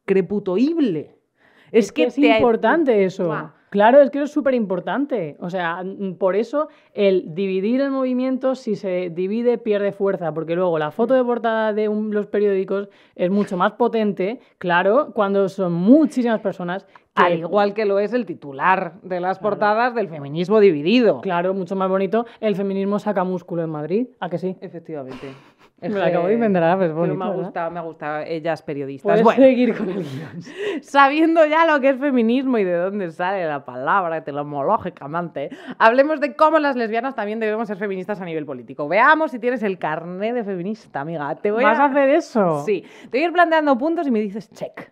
[0.05, 1.15] increputoible.
[1.71, 3.51] Es, Es que es te- importante eso.
[3.69, 5.37] Claro, es que eso es súper importante.
[5.39, 10.55] O sea, mm, por eso el dividir el movimiento, si se divide, pierde fuerza, porque
[10.55, 15.47] luego la foto de portada de un- los periódicos es mucho más potente, claro, cuando
[15.47, 16.85] son muchísimas personas.
[17.13, 21.19] que- Al igual que lo es el titular de las portadas del feminismo dividido.
[21.19, 22.25] Claro, mucho más bonito.
[22.39, 24.07] El feminismo saca músculo en Madrid.
[24.21, 24.55] ¿A que sí?
[24.61, 25.27] Efectivamente.
[25.81, 27.43] Me lo acabo de inventar, pero es bonito, me ha ¿verdad?
[27.43, 28.23] gustado, me ha gustado.
[28.27, 29.03] Ellas periodistas.
[29.03, 30.41] Puedes Bueno, seguir con el guion.
[30.83, 36.35] sabiendo ya lo que es feminismo y de dónde sale la palabra etimológicamente, hablemos de
[36.35, 38.87] cómo las lesbianas también debemos ser feministas a nivel político.
[38.87, 41.35] Veamos si tienes el carné de feminista, amiga.
[41.35, 42.63] Te voy ¿Vas a hacer eso?
[42.65, 42.83] Sí.
[43.09, 44.91] Te voy a ir planteando puntos y me dices check.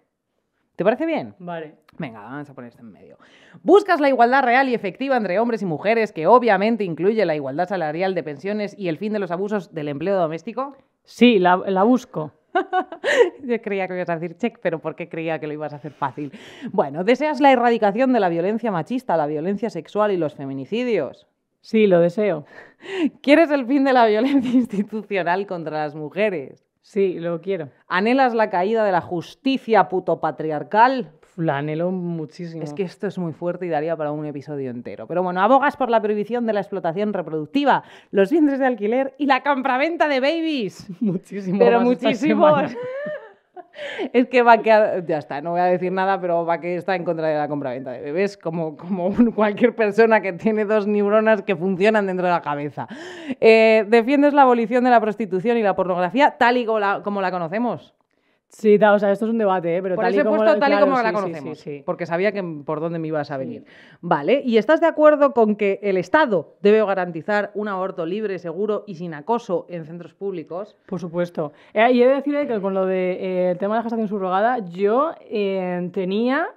[0.80, 1.36] ¿Te parece bien?
[1.40, 1.76] Vale.
[1.98, 3.18] Venga, vamos a poner esto en medio.
[3.64, 7.68] Buscas la igualdad real y efectiva entre hombres y mujeres, que obviamente incluye la igualdad
[7.68, 10.78] salarial de pensiones y el fin de los abusos del empleo doméstico.
[11.04, 12.32] Sí, la, la busco.
[13.44, 15.76] Yo creía que ibas a decir check, pero ¿por qué creía que lo ibas a
[15.76, 16.32] hacer fácil?
[16.72, 21.28] Bueno, deseas la erradicación de la violencia machista, la violencia sexual y los feminicidios.
[21.60, 22.46] Sí, lo deseo.
[23.22, 26.69] ¿Quieres el fin de la violencia institucional contra las mujeres?
[26.90, 27.70] Sí, lo quiero.
[27.88, 31.12] ¿Anhelas la caída de la justicia putopatriarcal?
[31.36, 32.64] La anhelo muchísimo.
[32.64, 35.06] Es que esto es muy fuerte y daría para un episodio entero.
[35.06, 39.28] Pero bueno, abogas por la prohibición de la explotación reproductiva, los vientres de alquiler y
[39.28, 40.88] la compraventa de babies.
[41.00, 41.60] muchísimo.
[41.60, 42.72] Pero más muchísimos.
[44.14, 45.04] es que va que...
[45.08, 47.48] Ya está, no voy a decir nada, pero va que está en contra de la
[47.48, 52.32] compraventa de bebés, como, como cualquier persona que tiene dos neuronas que funcionan dentro de
[52.32, 52.88] la cabeza.
[53.40, 57.94] Eh, ¿Defiendes la abolición de la prostitución y la pornografía tal y como la conocemos?
[58.50, 59.82] Sí, ta- o sea, esto es un debate, ¿eh?
[59.82, 61.78] pero Por tal eso y he como puesto tal y como sí, la conocemos, sí,
[61.78, 61.84] sí.
[61.86, 63.64] porque sabía que, por dónde me ibas a venir.
[64.02, 68.84] Vale, ¿y estás de acuerdo con que el Estado debe garantizar un aborto libre, seguro
[68.88, 70.76] y sin acoso en centros públicos?
[70.88, 71.54] Por supuesto.
[71.74, 74.58] Eh, y he de decir eh, que con lo del tema de la gestación subrogada,
[74.70, 76.50] yo eh, tenía,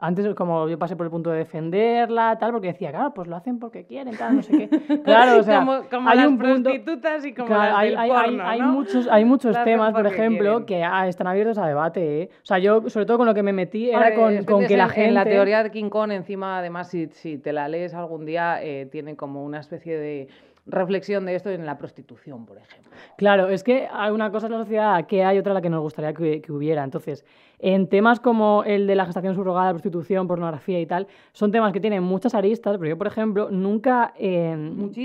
[0.00, 3.36] antes como yo pasé por el punto de defenderla, tal, porque decía, claro, pues lo
[3.36, 4.68] hacen porque quieren, tal, no sé qué.
[5.04, 6.62] Claro, o sea, como, como hay las un punto...
[6.70, 8.66] prostitutas y como Claro, las hay, del hay- hay- porno, hay ¿no?
[8.72, 10.66] muchos, hay muchos Lo hacen temas, por ejemplo, quieren.
[10.66, 12.22] que ah, están abiertos a debate.
[12.22, 12.30] ¿eh?
[12.42, 14.84] O sea, yo, sobre todo con lo que me metí, era con, con que la
[14.84, 15.08] en- gente...
[15.08, 18.62] En la teoría de King Kong, encima, además, si, si te la lees algún día,
[18.62, 20.28] eh, tiene como una especie de
[20.66, 22.92] reflexión de esto en la prostitución, por ejemplo.
[23.16, 25.80] Claro, es que hay una cosa en la sociedad que hay otra la que nos
[25.80, 26.84] gustaría que, que hubiera.
[26.84, 27.24] Entonces,
[27.58, 31.80] en temas como el de la gestación subrogada, prostitución, pornografía y tal, son temas que
[31.80, 34.56] tienen muchas aristas, pero yo, por ejemplo, nunca eh,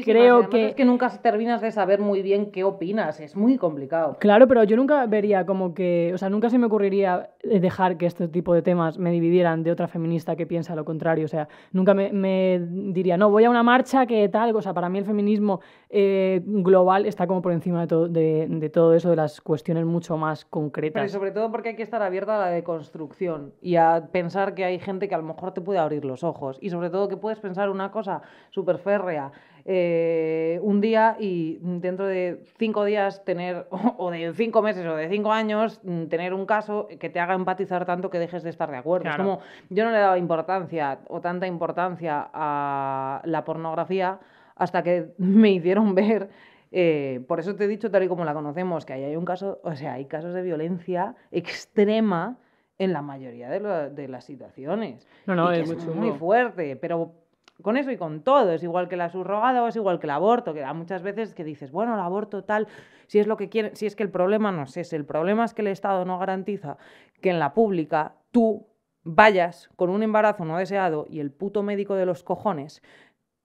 [0.03, 0.67] creo que...
[0.67, 4.17] es que nunca terminas de saber muy bien qué opinas, es muy complicado.
[4.19, 8.05] Claro, pero yo nunca vería como que, o sea, nunca se me ocurriría dejar que
[8.05, 11.25] este tipo de temas me dividieran de otra feminista que piensa lo contrario.
[11.25, 14.55] O sea, nunca me, me diría, no, voy a una marcha que tal.
[14.55, 15.61] O sea, para mí el feminismo
[15.95, 19.86] eh, global está como por encima de, todo de, de todo eso, de las cuestiones
[19.86, 21.12] mucho más Pero y concretas.
[21.12, 24.79] sobre todo porque hay que estar abierta a la deconstrucción y a pensar que hay
[24.79, 26.58] gente que a lo mejor te puede abrir los ojos.
[26.62, 29.32] Y sobre todo que puedes pensar una cosa súper férrea
[29.65, 35.08] eh, un día y dentro de cinco días tener, o de cinco meses o de
[35.10, 38.69] cinco años, mm, tener un caso que te haga empatizar tanto que dejes de estar
[38.71, 39.10] de acuerdo.
[39.10, 44.19] Es como yo no le daba importancia o tanta importancia a la pornografía
[44.55, 46.29] hasta que me hicieron ver
[46.75, 49.25] eh, por eso te he dicho, tal y como la conocemos, que ahí hay un
[49.25, 52.37] caso, o sea, hay casos de violencia extrema
[52.79, 55.07] en la mayoría de, lo- de las situaciones.
[55.27, 55.99] No, no, Y es muy es chungo.
[56.01, 57.13] muy fuerte, pero
[57.61, 60.11] con eso y con todo, es igual que la subrogada o es igual que el
[60.11, 62.67] aborto, que hay muchas veces que dices, bueno, el aborto tal,
[63.05, 65.45] si es lo que quieren, si es que el problema no es ese, el problema
[65.45, 66.77] es que el Estado no garantiza
[67.21, 68.65] que en la pública tú
[69.03, 72.81] vayas con un embarazo no deseado y el puto médico de los cojones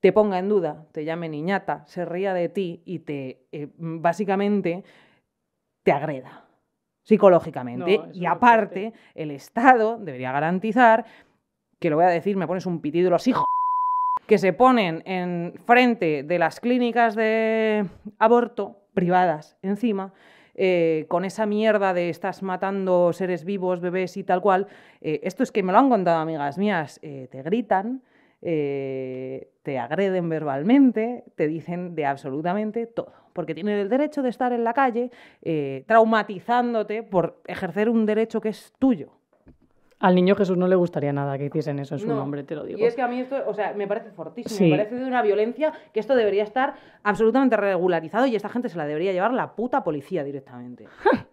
[0.01, 4.85] te ponga en duda, te llame niñata, se ría de ti y te eh, básicamente
[5.83, 6.45] te agreda
[7.09, 7.97] psicológicamente.
[7.99, 11.07] No, y aparte, el Estado debería garantizar,
[11.79, 13.47] que lo voy a decir, me pones un pitido de los hijos,
[14.27, 17.87] que se ponen en frente de las clínicas de
[18.19, 20.13] aborto privadas encima,
[20.55, 24.67] eh, con esa mierda de estás matando seres vivos, bebés y tal cual.
[25.01, 28.03] Eh, esto es que me lo han contado amigas mías, eh, te gritan,
[28.43, 34.53] eh, te agreden verbalmente, te dicen de absolutamente todo, porque tienen el derecho de estar
[34.53, 35.11] en la calle
[35.43, 39.11] eh, traumatizándote por ejercer un derecho que es tuyo.
[40.01, 42.15] Al niño Jesús no le gustaría nada que hiciesen eso en su No.
[42.15, 42.79] nombre, te lo digo.
[42.79, 44.65] Y es que a mí esto, o sea, me parece fortísimo, Sí.
[44.71, 48.79] me parece de una violencia que esto debería estar absolutamente regularizado y esta gente se
[48.79, 50.87] la debería llevar la puta policía directamente.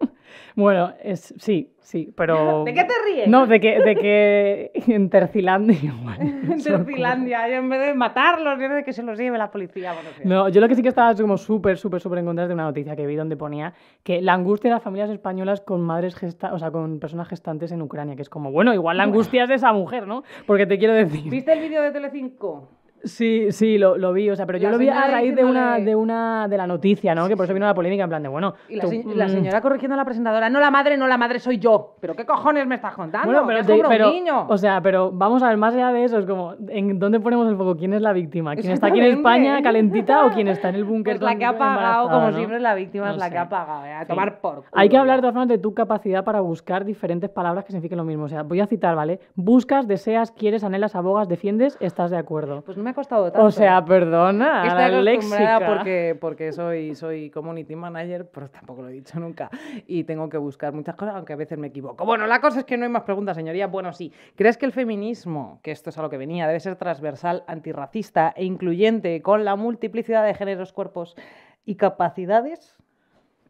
[0.54, 2.64] Bueno, es, sí, sí, pero...
[2.66, 3.28] ¿De qué te ríes?
[3.28, 6.20] No, de que, de que en Tercilandia igual.
[6.20, 9.92] en Tercilandia, en vez de matarlos, de que se los lleve la policía.
[9.92, 10.22] Bueno, sí.
[10.24, 12.54] No, yo lo que sí que estaba como súper, súper, súper en contra es de
[12.54, 16.14] una noticia que vi donde ponía que la angustia de las familias españolas con madres
[16.14, 19.44] gesta o sea, con personas gestantes en Ucrania, que es como, bueno, igual la angustia
[19.44, 20.22] es de esa mujer, ¿no?
[20.46, 21.30] Porque te quiero decir.
[21.30, 22.68] ¿Viste el vídeo de Telecinco?
[23.04, 25.44] Sí, sí, lo, lo vi, o sea, pero yo La lo vi a raíz de
[25.44, 27.28] una, de una de la noticia, ¿no?
[27.28, 29.26] que por eso vino la polémica en plan de, bueno, Y la, tú, se- la
[29.26, 31.94] mm, señora corrigiendo a la presentadora, no la madre, no la madre soy yo.
[32.00, 33.26] ¿Pero qué cojones me estás contando?
[33.28, 34.46] Bueno, pero, ¡Que te- es un pero, niño!
[34.48, 37.48] o sea, pero vamos a ver, más allá de eso, es como, ¿en dónde ponemos
[37.48, 37.76] el foco?
[37.76, 38.56] ¿Quién es la víctima?
[38.56, 39.06] ¿Quién está aquí en.
[39.18, 42.36] España calentita o quién está en el búnker Pues la que ha pagado, como ¿no?
[42.36, 43.30] siempre, la víctima es la sé.
[43.32, 43.84] que ha pagado.
[43.86, 43.92] ¿eh?
[43.92, 44.08] A Sí.
[44.08, 44.66] tomar por culo.
[44.72, 47.98] Hay que hablar de todas formas de tu capacidad para buscar diferentes palabras que signifiquen
[47.98, 48.24] lo mismo.
[48.24, 49.20] O sea, voy a citar, ¿vale?
[49.34, 52.62] Buscas, deseas, quieres, anhelas, abogas, defiendes, estás de acuerdo.
[52.62, 53.44] Pues no me ha costado tanto.
[53.44, 55.66] O sea, perdona, Estoy acostumbrada léxica.
[55.66, 59.50] porque, porque soy, soy community manager, pero tampoco lo he dicho nunca.
[59.88, 62.04] Y tengo que buscar muchas cosas, aunque a veces me equivoco.
[62.04, 63.66] Bueno, la cosa es que no hay más preguntas, señoría.
[63.66, 64.12] Bueno, sí.
[64.36, 68.32] ¿Crees que el feminismo, que esto es a lo que venía, debe ser transversal, antirracista
[68.36, 71.16] e incluyente con la multiplicidad de géneros, cuerpos
[71.64, 72.75] y capacidades?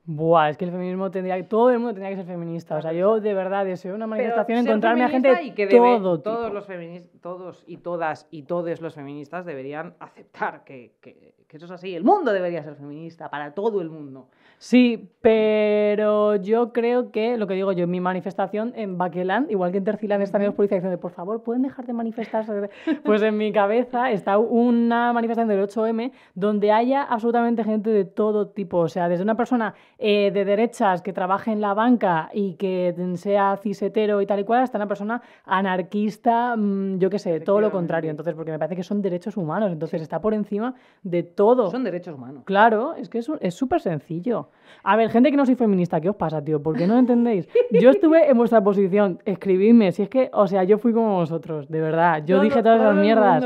[0.09, 1.43] Buah, es que el feminismo tendría que...
[1.43, 2.77] Todo el mundo tendría que ser feminista.
[2.77, 6.19] O sea, yo de verdad deseo una manifestación, encontrarme a gente y que debe- todo
[6.19, 6.31] tipo.
[6.31, 11.57] todos los feministas, todos y todas y todos los feministas deberían aceptar que, que- que
[11.57, 11.95] eso es así.
[11.95, 14.29] El mundo debería ser feminista para todo el mundo.
[14.59, 19.73] Sí, pero yo creo que, lo que digo yo, en mi manifestación en Baqueland, igual
[19.73, 22.71] que en Terciland están los policías diciendo, por favor, ¿pueden dejar de manifestarse?
[23.05, 28.49] Pues en mi cabeza está una manifestación del 8M donde haya absolutamente gente de todo
[28.49, 28.79] tipo.
[28.79, 32.95] O sea, desde una persona eh, de derechas que trabaje en la banca y que
[33.17, 37.61] sea cisetero y tal y cual, hasta una persona anarquista, mm, yo qué sé, todo
[37.61, 38.11] lo contrario.
[38.11, 41.71] Entonces, porque me parece que son derechos humanos, entonces está por encima de todo.
[41.71, 42.45] Son derechos humanos.
[42.45, 44.46] Claro, es que es súper sencillo.
[44.83, 46.63] A ver, gente que no soy feminista, ¿qué os pasa, tío?
[46.63, 47.49] ¿Por qué no entendéis?
[47.73, 51.69] Yo estuve en vuestra posición, escribidme, si es que, o sea, yo fui como vosotros,
[51.69, 52.23] de verdad.
[52.25, 53.45] Yo Todo- dije todas esas mierdas.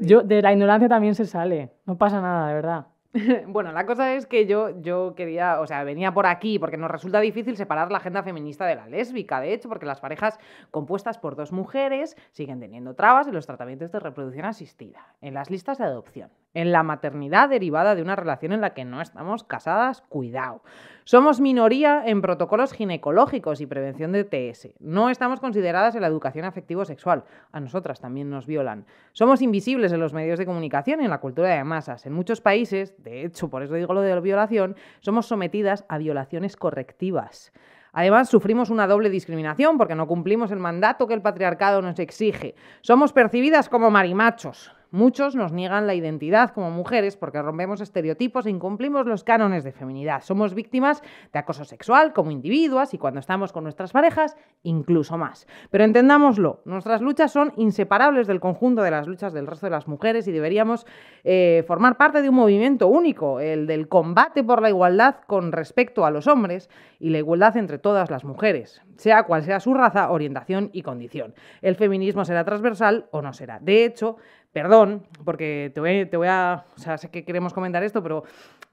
[0.00, 2.86] Yo, de la ignorancia también se sale, no pasa nada, de verdad.
[3.48, 6.90] Bueno, la cosa es que yo, yo quería, o sea, venía por aquí porque nos
[6.90, 10.38] resulta difícil separar la agenda feminista de la lésbica, de hecho, porque las parejas
[10.70, 15.50] compuestas por dos mujeres siguen teniendo trabas en los tratamientos de reproducción asistida, en las
[15.50, 19.44] listas de adopción, en la maternidad derivada de una relación en la que no estamos
[19.44, 20.62] casadas, cuidado.
[21.04, 24.74] Somos minoría en protocolos ginecológicos y prevención de TS.
[24.78, 27.24] No estamos consideradas en la educación afectivo-sexual.
[27.52, 28.86] A nosotras también nos violan.
[29.12, 32.06] Somos invisibles en los medios de comunicación y en la cultura de masas.
[32.06, 35.98] En muchos países, de hecho, por eso digo lo de la violación, somos sometidas a
[35.98, 37.52] violaciones correctivas.
[37.92, 42.54] Además, sufrimos una doble discriminación porque no cumplimos el mandato que el patriarcado nos exige.
[42.82, 44.72] Somos percibidas como marimachos.
[44.92, 49.70] Muchos nos niegan la identidad como mujeres porque rompemos estereotipos e incumplimos los cánones de
[49.70, 50.22] feminidad.
[50.22, 51.00] Somos víctimas
[51.32, 55.46] de acoso sexual como individuos y cuando estamos con nuestras parejas, incluso más.
[55.70, 59.86] Pero entendámoslo, nuestras luchas son inseparables del conjunto de las luchas del resto de las
[59.86, 60.86] mujeres y deberíamos
[61.22, 66.04] eh, formar parte de un movimiento único, el del combate por la igualdad con respecto
[66.04, 66.68] a los hombres
[66.98, 71.34] y la igualdad entre todas las mujeres, sea cual sea su raza, orientación y condición.
[71.62, 73.60] El feminismo será transversal o no será.
[73.60, 74.16] De hecho,
[74.52, 75.80] perdón, porque te
[76.16, 76.64] voy, a...
[76.76, 78.24] O sea, sé que queremos comentar esto, pero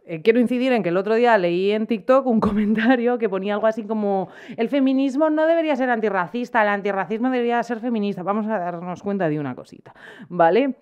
[0.06, 3.54] eh, quiero incidir en que el otro día leí en TikTok un comentario que ponía
[3.54, 8.24] algo así como el feminismo no debería ser antirracista, el antirracismo debería ser feminista.
[8.24, 9.94] Vamos a darnos cuenta de una cosita,
[10.30, 10.76] ¿vale?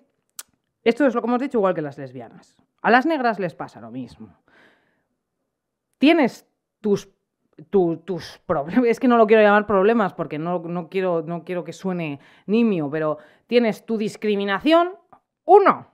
[0.82, 2.62] Esto es lo que hemos dicho igual que las lesbianas.
[2.80, 4.38] A las negras les pasa lo mismo.
[5.98, 6.46] Tienes
[6.80, 7.08] tus,
[7.70, 11.44] tu- tus problemas, es que no lo quiero llamar problemas porque no, no, quiero, no
[11.44, 14.90] quiero que suene nimio, pero tienes tu discriminación,
[15.44, 15.86] uno,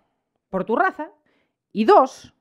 [0.51, 1.11] por tu raza,
[1.73, 2.35] y dos,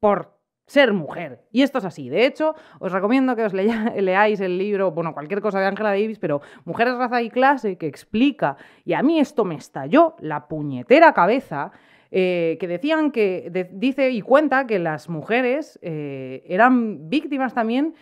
[0.00, 1.44] por ser mujer.
[1.50, 2.08] Y esto es así.
[2.08, 6.18] De hecho, os recomiendo que os leáis el libro, bueno, cualquier cosa de Angela Davis,
[6.18, 11.12] pero Mujeres, Raza y Clase, que explica, y a mí esto me estalló la puñetera
[11.12, 11.72] cabeza,
[12.12, 17.94] eh, que decían que, dice y cuenta que las mujeres eh, eran víctimas también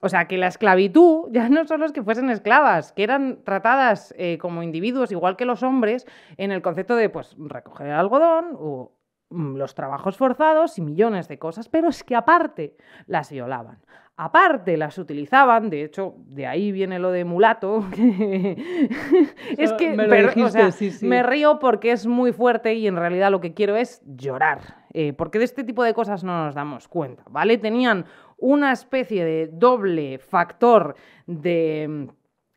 [0.00, 4.14] o sea, que la esclavitud ya no solo es que fuesen esclavas, que eran tratadas
[4.18, 8.56] eh, como individuos igual que los hombres en el concepto de, pues, recoger el algodón
[8.58, 8.92] o
[9.30, 12.76] mm, los trabajos forzados y millones de cosas, pero es que aparte
[13.06, 13.78] las violaban.
[14.18, 17.84] Aparte las utilizaban, de hecho, de ahí viene lo de mulato.
[19.58, 21.06] es que me lo pero, o dijiste, sea, sí, sí.
[21.06, 24.86] me río porque es muy fuerte y en realidad lo que quiero es llorar.
[24.94, 27.58] eh, porque de este tipo de cosas no nos damos cuenta, ¿vale?
[27.58, 28.06] Tenían
[28.38, 32.08] una especie de doble factor de,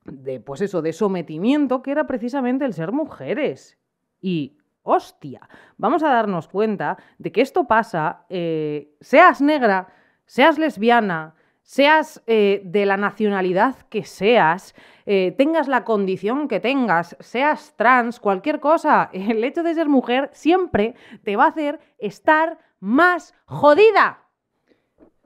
[0.06, 3.78] de, pues eso, de sometimiento que era precisamente el ser mujeres.
[4.22, 9.88] Y, hostia, vamos a darnos cuenta de que esto pasa, eh, seas negra,
[10.26, 14.74] seas lesbiana, seas eh, de la nacionalidad que seas,
[15.06, 20.30] eh, tengas la condición que tengas, seas trans, cualquier cosa, el hecho de ser mujer
[20.34, 24.29] siempre te va a hacer estar más jodida.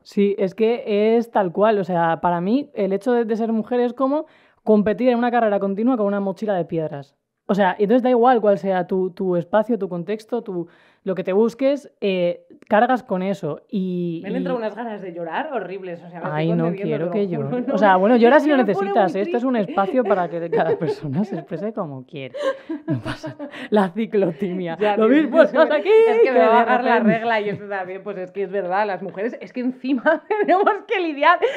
[0.04, 1.80] Sí, es que es tal cual.
[1.80, 4.26] O sea, para mí el hecho de, ser mujer es como
[4.64, 7.16] competir en una carrera continua con una mochila de piedras.
[7.45, 10.68] O sea, entonces da igual cuál sea tu, tu espacio, tu contexto, tu,
[11.04, 13.61] lo que te busques, eh, cargas con eso.
[13.70, 16.01] Y, Me han entrado unas ganas de llorar horribles.
[16.03, 17.68] O sea, me Ay, no quiero que lo juro, llore.
[17.68, 17.74] no.
[17.76, 19.16] O sea, bueno, llora si que lo necesitas.
[19.16, 22.36] Esto es un espacio para que cada persona se exprese como quiere.
[22.88, 23.49] No pasa nada.
[23.70, 24.78] La ciclotimia.
[24.80, 25.89] Ya, lo mismo es que estás aquí.
[25.89, 28.51] Es que me va a bajar la regla y esto también, pues es que es
[28.51, 31.47] verdad, las mujeres, es que encima tenemos que lidiar con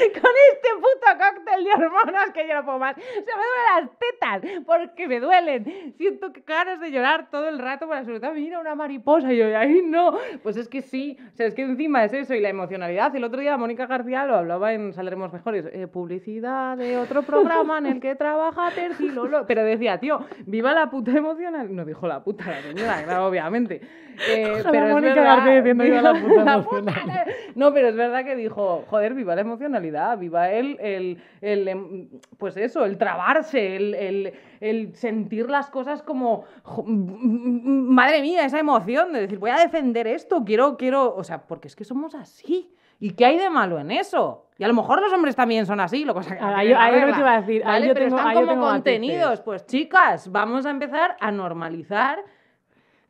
[0.53, 2.97] este puto cóctel de hormonas que yo no puedo más.
[2.97, 5.95] O sea, me duelen las tetas porque me duelen.
[5.97, 9.47] Siento que ganas de llorar todo el rato para todo, mira una mariposa y yo,
[9.57, 10.17] ay no.
[10.43, 10.96] Pues es que sí,
[11.33, 13.15] o sea, es que encima es eso y la emocionalidad.
[13.15, 17.79] El otro día Mónica García lo hablaba en Saldremos Mejores, eh, publicidad de otro programa
[17.79, 19.45] en el que trabaja Terci Lolo.
[19.47, 21.75] Pero decía, tío, viva la puta emocional.
[21.75, 23.81] No dijo la puta la señora, obviamente.
[24.29, 27.27] Eh, pero es Mónica verdad, García diciendo, "Viva la puta la emocionalidad".
[27.55, 32.09] No, pero es verdad que dijo, joder, viva la emocionalidad, viva el, el, el, em,
[32.39, 36.45] pues eso, el trabarse, el, el, el sentir las cosas como,
[36.87, 41.69] madre mía, esa emoción de decir, voy a defender esto, quiero, quiero, o sea, porque
[41.69, 42.73] es que somos así.
[42.99, 44.47] ¿Y qué hay de malo en eso?
[44.57, 47.07] Y a lo mejor los hombres también son así, lo cosa que no Ahí- es
[47.07, 47.89] lo que iba a decir, ¿vale?
[47.89, 48.73] yo Pero tengo- están como matices.
[48.73, 49.41] contenidos.
[49.43, 52.21] Pues chicas, vamos a empezar a normalizar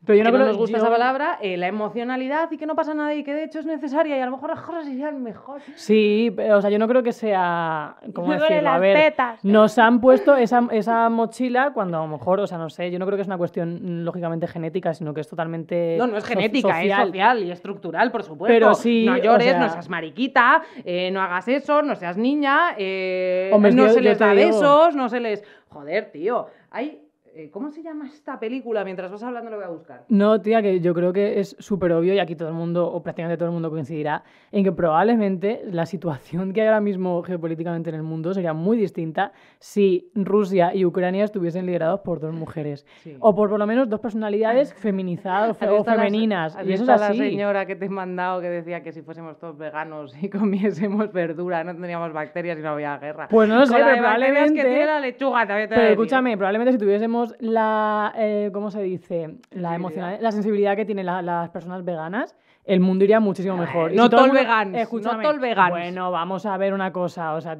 [0.05, 2.57] Pero yo no que no creo- nos gusta yo- esa palabra, eh, la emocionalidad y
[2.57, 4.61] que no pasa nada y que de hecho es necesaria y a lo mejor las
[4.61, 5.59] cosas irían mejor.
[5.75, 7.95] Sí, pero, o sea, yo no creo que sea.
[8.13, 8.69] ¿Cómo Me decirlo?
[8.69, 9.43] A ver, tetas.
[9.43, 12.99] nos han puesto esa, esa mochila cuando a lo mejor, o sea, no sé, yo
[12.99, 15.95] no creo que es una cuestión mm, lógicamente genética, sino que es totalmente.
[15.97, 16.85] No, no es so- genética, social.
[17.01, 18.53] es social y estructural, por supuesto.
[18.53, 22.17] Pero sí, No o llores, sea- no seas mariquita, eh, no hagas eso, no seas
[22.17, 25.43] niña, eh, Hombre, no yo- se yo les da besos, no se les...
[25.69, 27.01] Joder, tío, hay...
[27.37, 28.83] eh, ¿Cómo se llama esta película?
[28.83, 30.05] Mientras vas hablando lo voy a buscar.
[30.09, 33.01] No, tía, que yo creo que es súper obvio y aquí todo el mundo, o
[33.03, 37.89] prácticamente todo el mundo coincidirá, en que probablemente la situación que hay ahora mismo geopolíticamente
[37.89, 42.85] en el mundo sería muy distinta si Rusia y Ucrania estuviesen liderados por dos mujeres.
[43.03, 43.15] Sí.
[43.19, 46.53] O por por lo menos dos personalidades feminizadas ¿Has o la femeninas.
[46.55, 47.17] Y eso es visto a la así.
[47.17, 51.63] señora que te he mandado que decía que si fuésemos todos veganos y comiésemos verdura
[51.63, 53.27] no tendríamos bacterias y no había guerra?
[53.29, 56.73] Pues no lo sé, pero probablemente- que tiene la lechuga también te Pero escúchame, probablemente
[56.73, 59.37] si tuviésemos la, eh, ¿cómo se dice?
[59.51, 63.93] La emocional, la sensibilidad que tienen la- las personas veganas, el mundo iría muchísimo mejor.
[63.93, 64.31] No todo el
[64.73, 65.69] no Escúchame, tol vegans.
[65.69, 67.57] Bueno, vamos a ver una cosa, o sea,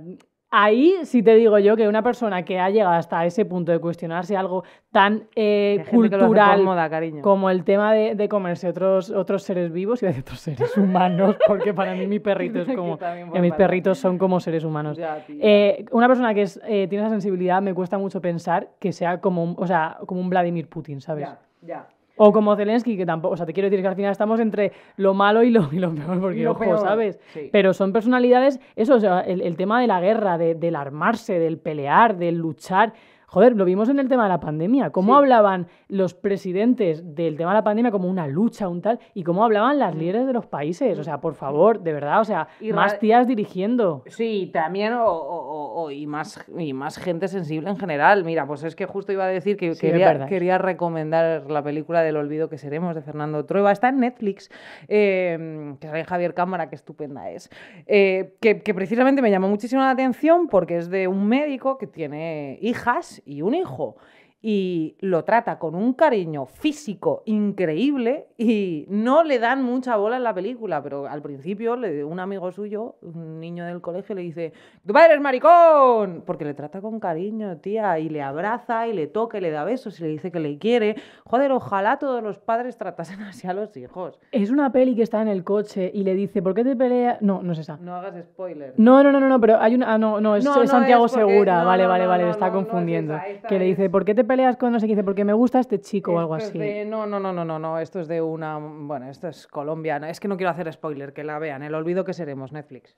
[0.50, 3.80] ahí sí te digo yo que una persona que ha llegado hasta ese punto de
[3.80, 6.90] cuestionarse algo tan eh, cultural moda,
[7.22, 11.36] como el tema de, de comerse otros, otros seres vivos, a decir otros seres humanos,
[11.48, 12.98] porque para mí mi perrito es como,
[13.34, 14.98] que mis perritos son como seres humanos.
[14.98, 15.24] Ya.
[15.28, 19.20] Eh, una persona que es, eh, tiene esa sensibilidad me cuesta mucho pensar que sea
[19.20, 21.28] como, un- o sea, como un Vladimir Putin, ¿sabes?
[21.28, 21.88] Ya, ya.
[22.18, 24.72] O como Zelensky, que tampoco, o sea, te quiero decir que al final estamos entre
[24.98, 27.20] lo malo y lo, y lo peor, porque lo ojo, peor, ¿sabes?
[27.34, 27.50] sí.
[27.52, 31.38] Pero son personalidades, eso, o sea, el, el tema de la guerra, de- del armarse,
[31.40, 32.94] del pelear, del luchar.
[33.30, 34.90] Joder, lo vimos en el tema de la pandemia.
[34.92, 35.18] Cómo Sí.
[35.18, 39.44] hablaban los presidentes del tema de la pandemia como una lucha, un tal, y cómo
[39.44, 40.98] hablaban las líderes de los países.
[40.98, 44.04] O sea, por favor, de verdad, o sea, Y más tías dirigiendo.
[44.08, 48.24] Sí, también, o, o- o- y, más, y más gente sensible en general.
[48.24, 52.04] Mira, pues es que justo iba a decir que Sí, quería, quería recomendar la película
[52.04, 53.74] del olvido que seremos de Fernando Trueba.
[53.74, 54.50] Está en Netflix,
[54.88, 57.50] eh, que sale Javier Cámara, que estupenda es.
[57.88, 61.88] Eh, que, que precisamente me llamó muchísimo la atención porque es de un médico que
[61.88, 63.98] tiene hijas y un hijo.
[64.40, 70.24] Y lo trata con un cariño físico increíble y no le dan mucha bola en
[70.24, 74.54] la película, pero al principio un amigo suyo, un niño del colegio, le dice,
[74.86, 79.08] tu padre es maricón, porque le trata con cariño, tía, y le abraza y le
[79.08, 80.96] toca y le da besos y le dice que le quiere.
[81.26, 84.20] Joder, ojalá todos los padres tratasen así a los hijos.
[84.32, 87.22] Es una peli que está en el coche y le dice, ¿por qué te peleas?
[87.24, 87.78] No, no es esa.
[87.78, 88.76] No hagas spoiler.
[88.78, 89.94] No, no, no, no, no, pero hay una.
[89.94, 91.64] Ah, no, no, es, No, es no Santiago es porque- Segura.
[91.64, 93.16] vale, vale, vale, me está es confundiendo.
[93.16, 94.94] esa, que le dice, ¿por qué te peleas con no sé qué?
[94.94, 96.60] Dice, porque me gusta este chico o algo Esto así.
[96.60, 98.58] de- No, no, no, no, no, no, esto es de una...
[98.60, 100.10] Bueno, esto es colombiana.
[100.10, 101.64] Es que no quiero hacer spoiler, que la vean.
[101.64, 102.96] El olvido que seremos, Netflix.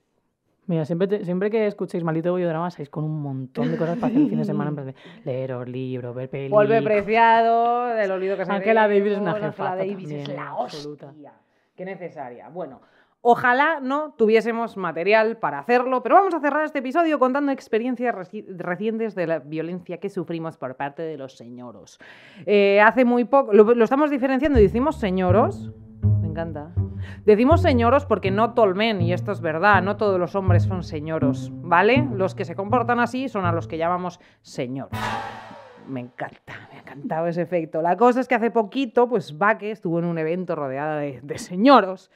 [0.68, 4.08] Mira, siempre, te- siempre que escuchéis Maldito Drama, estáis con un montón de cosas para
[4.08, 4.72] hacer el fin de semana.
[4.84, 4.94] de
[5.26, 6.68] leeros libros, ver películas.
[6.68, 8.62] Polve Preciado, del olvido que seremos.
[8.62, 11.08] Angela Davis es una jefaza Davis es la absoluta.
[11.08, 11.34] hostia.
[11.76, 12.50] Qué necesaria.
[12.50, 12.82] Bueno,
[13.22, 18.46] ojalá no tuviésemos material para hacerlo, pero vamos a cerrar este episodio contando experiencias reci-
[18.48, 22.00] recientes de la violencia que sufrimos por parte de los señoros.
[22.46, 25.72] Eh, hace muy poco, lo, estamos diferenciando y decimos señoros.
[26.22, 26.72] Me encanta.
[27.26, 31.50] Decimos señoros porque no tolmen, y esto es verdad, no todos los hombres son señoros,
[31.54, 32.08] ¿vale?
[32.14, 34.90] Los que se comportan así son a los que llamamos señor.
[35.88, 37.82] Me encanta, me ha encantado ese efecto.
[37.82, 41.38] La cosa es que hace poquito, pues Vaque estuvo en un evento rodeada de, de
[41.38, 42.12] señoros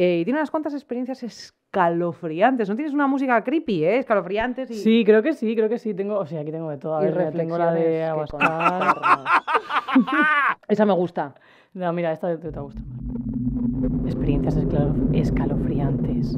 [0.00, 2.68] eh, y tiene unas cuantas experiencias escalofriantes.
[2.68, 3.98] ¿No tienes una música creepy, eh?
[3.98, 4.74] Escalofriantes y...
[4.74, 5.92] Sí, creo que sí, creo que sí.
[5.94, 6.94] Tengo, o sea, aquí tengo de todo.
[6.94, 7.98] A ver, tengo la de.
[10.68, 11.34] Esa me gusta.
[11.74, 12.98] No, mira, esta te, te va a gustar más.
[14.06, 16.36] Experiencias escalo- escalofriantes.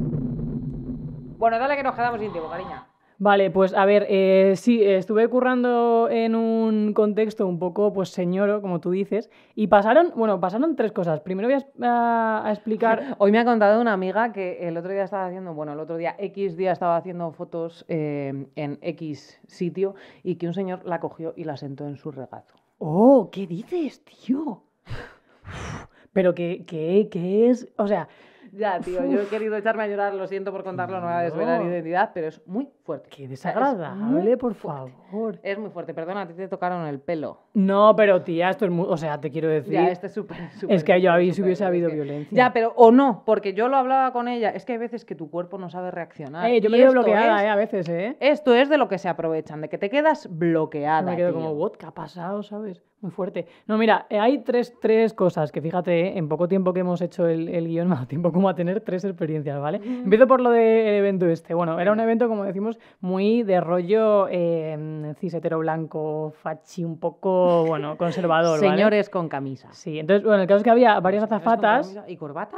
[1.37, 2.85] Bueno, dale que nos quedamos sin tiempo, cariña.
[3.21, 8.63] Vale, pues a ver, eh, sí, estuve currando en un contexto un poco, pues señoro,
[8.63, 11.19] como tú dices, y pasaron, bueno, pasaron tres cosas.
[11.19, 13.15] Primero voy a explicar...
[13.19, 15.97] Hoy me ha contado una amiga que el otro día estaba haciendo, bueno, el otro
[15.97, 19.93] día, X día estaba haciendo fotos eh, en X sitio
[20.23, 22.55] y que un señor la cogió y la sentó en su regazo.
[22.79, 24.63] Oh, ¿qué dices, tío?
[26.11, 28.07] Pero que, que, que es, o sea,
[28.53, 31.19] Ya, tío, yo he querido echarme a llorar, lo siento por contarlo, no voy a
[31.21, 31.69] desvelar No.
[31.69, 33.09] identidad, pero es muy fuerte.
[33.09, 34.91] qué desagradable, por fuerte.
[35.09, 35.39] favor.
[35.41, 37.39] Es muy fuerte, perdona, a ti te tocaron el pelo.
[37.53, 39.73] No, pero tía, esto es muy, o sea, te quiero decir...
[39.73, 40.37] Ya, este es súper,
[40.67, 42.35] es que yo súper, ahí si hubiese es habido que- violencia.
[42.35, 45.15] Ya, pero o no, porque yo lo hablaba con ella, es que hay veces que
[45.15, 46.49] tu cuerpo no sabe reaccionar.
[46.49, 48.17] Eh, yo me quedo bloqueada, es- eh, a veces, ¿eh?
[48.19, 51.03] Esto es de lo que se aprovechan, de que te quedas bloqueada.
[51.03, 51.39] Me quedo tío.
[51.39, 52.83] como, what, ¿qué ha pasado, sabes?
[53.01, 53.47] Muy fuerte.
[53.65, 57.01] No, mira, eh, hay tres, tres cosas que fíjate, eh, en poco tiempo que hemos
[57.01, 59.77] hecho el, el guion, me ha tiempo como a tener tres experiencias, ¿vale?
[59.83, 61.55] Empiezo por lo del evento este.
[61.55, 66.99] Bueno, era un evento, como decimos, muy de rollo eh, cis hetero blanco, fachi, un
[66.99, 68.71] poco, bueno, conservador, ¿vale?
[68.71, 69.69] Señores con camisa.
[69.71, 71.97] Sí, entonces, bueno, el caso es que había varias azafatas.
[72.07, 72.57] ¿Y corbata?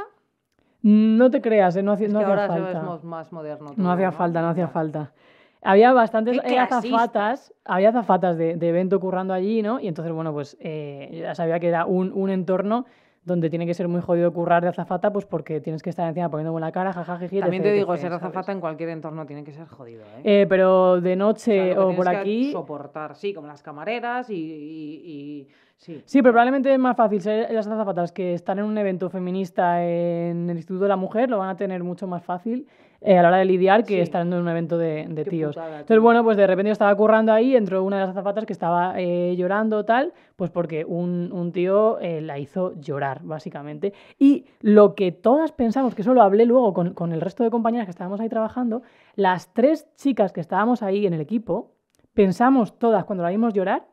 [0.82, 3.02] No te creas, eh, no hacía, Es no que hacía ahora falta.
[3.02, 3.70] más moderno.
[3.76, 5.12] No hacía falta, no hacía falta.
[5.64, 9.80] Había bastantes ¡Qué eh, azafatas, había azafatas de, de evento currando allí, ¿no?
[9.80, 12.84] Y entonces, bueno, pues eh, ya sabía que era un, un entorno
[13.24, 16.28] donde tiene que ser muy jodido currar de azafata, pues porque tienes que estar encima
[16.28, 17.40] poniendo buena cara, jajajiji.
[17.40, 18.22] También te digo, ser ¿sabes?
[18.22, 20.42] azafata en cualquier entorno tiene que ser jodido, ¿eh?
[20.42, 22.52] Eh, pero de O sea, noche lo que o por que aquí.
[22.52, 25.48] soportar, sí, como las camareras y, y- y-
[25.78, 26.02] sí.
[26.04, 29.82] Sí, pero probablemente es más fácil ser las azafatas que están en un evento feminista
[29.82, 32.66] en el Instituto de la Mujer, lo van a tener mucho más fácil
[33.06, 34.00] eh, a la hora de lidiar que Sí.
[34.00, 35.54] estando en un evento de, tíos.
[35.54, 38.46] putada, Entonces, bueno, pues de repente yo estaba currando ahí, entró una de las azafatas
[38.46, 43.92] que estaba eh, llorando tal, pues porque un, un tío eh, la hizo llorar, básicamente.
[44.18, 47.50] Y lo que todas pensamos, que eso lo hablé luego con, con el resto de
[47.50, 48.82] compañeras que estábamos ahí trabajando,
[49.14, 51.72] las tres chicas que estábamos ahí en el equipo,
[52.14, 53.86] pensamos todas cuando la vimos llorar,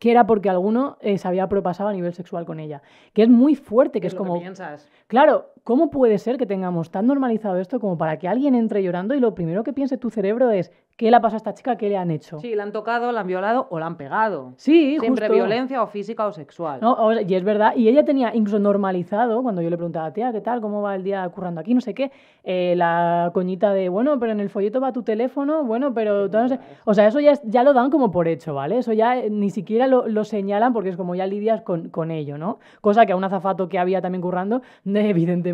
[0.00, 2.80] que era porque alguno eh, se había propasado a nivel sexual con ella.
[3.12, 4.40] Que es muy fuerte, que es lo como...
[4.40, 4.88] piensas.
[5.08, 9.14] Claro, ¿cómo puede ser que tengamos tan normalizado esto como para que alguien entre llorando
[9.14, 11.76] y lo primero que piense tu cerebro es ¿qué le ha pasado a esta chica?
[11.76, 12.38] ¿Qué le han hecho?
[12.40, 14.52] Sí, la han tocado, la han violado o la han pegado.
[14.56, 15.32] Sí, Siempre justo.
[15.34, 16.80] violencia o física o sexual.
[16.82, 20.12] No, o sea, y es verdad, y ella tenía incluso normalizado, cuando yo le preguntaba,
[20.12, 20.60] tía, ¿qué tal?
[20.60, 21.72] ¿Cómo va el día currando aquí?
[21.72, 22.10] No sé qué,
[22.44, 26.42] eh, la coñita de, bueno, pero en el folleto va tu teléfono, bueno, pero todo
[26.42, 26.58] no sé.
[26.84, 28.76] O sea, eso ya, es- ya lo dan como por hecho, ¿vale?
[28.76, 32.10] Eso ya eh, ni siquiera lo, lo señalan porque es como ya lidias con, con
[32.10, 32.58] ello, ¿no?
[32.82, 35.49] Cosa que a un azafato que había también currando, evidentemente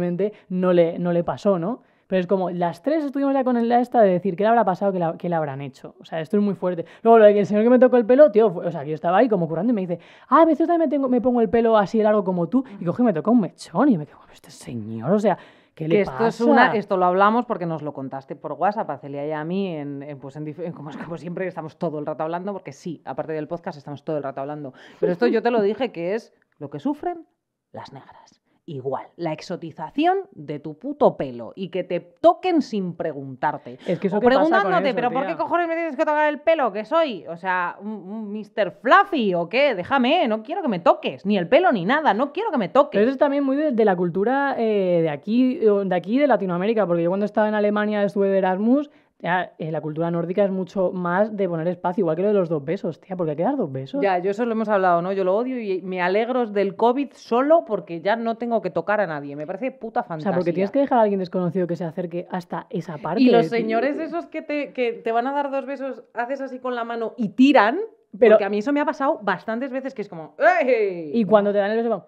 [0.49, 1.82] no le, no le pasó, ¿no?
[2.09, 4.64] Pero es como, las tres estuvimos ya con la esta de decir qué le habrá
[4.64, 5.97] pasado, qué, la- qué le habrán hecho.
[6.01, 6.84] O sea, esto es muy fuerte.
[7.03, 8.84] Luego, lo de que el señor que me tocó el pelo, tío, fue- o sea,
[8.84, 11.09] que yo estaba ahí como currando y me dice, ah, a veces también me, tengo,
[11.09, 12.64] me pongo el pelo así largo como tú.
[12.78, 15.36] Y coge y me toca un mechón y me quedo, este señor, o sea,
[15.74, 16.28] ¿qué le que pasa?
[16.28, 19.32] esto es una, esto lo hablamos porque nos lo contaste por WhatsApp a Celia y
[19.32, 22.53] a mí, en, en, pues en en- como, como siempre estamos todo el rato hablando,
[22.53, 24.74] porque sí, aparte del podcast estamos todo el rato hablando.
[25.01, 27.26] Pero esto yo te lo dije que es lo que sufren
[27.72, 28.36] las negras.
[28.69, 33.79] Igual, la exotización de tu puto pelo y que te toquen sin preguntarte.
[33.87, 35.95] Es que eso o qué pasa con preguntándote, eso, pero ¿por qué cojones me tienes
[35.95, 36.73] que tocar el pelo?
[36.73, 37.25] ¿Qué soy?
[37.29, 38.73] O sea, un, un Mr.
[38.73, 39.77] Fluffy o qué?
[39.77, 42.69] Déjame, no quiero que me toques, ni el pelo ni nada, no quiero que me
[42.69, 42.99] toques.
[42.99, 46.27] Pero eso es también muy de, de la cultura eh, de aquí, de aquí de
[46.27, 48.91] Latinoamérica, porque yo cuando estaba en Alemania estuve de Erasmus,
[49.23, 52.49] eh, la cultura nórdica es mucho más de poner espacio, igual que lo de los
[52.49, 54.03] dos besos, tía, porque hay que dar dos besos.
[54.03, 55.12] Ya, yo eso lo hemos hablado, ¿no?
[55.12, 59.01] Yo lo odio y me alegro del COVID solo porque ya no tengo que tocar
[59.01, 59.35] a nadie.
[59.35, 60.33] Me parece puta o fantasía.
[60.33, 63.23] sea, porque tienes que dejar a alguien desconocido que se acerque hasta esa parte.
[63.23, 66.59] Y los señores esos que te, que te van a dar dos besos, haces así
[66.59, 67.79] con la mano y tiran.
[68.19, 70.35] Pero- porque a mí eso me ha pasado bastantes veces que es como...
[70.39, 71.11] ¡Ey!
[71.14, 72.07] Y cuando te dan el beso, van,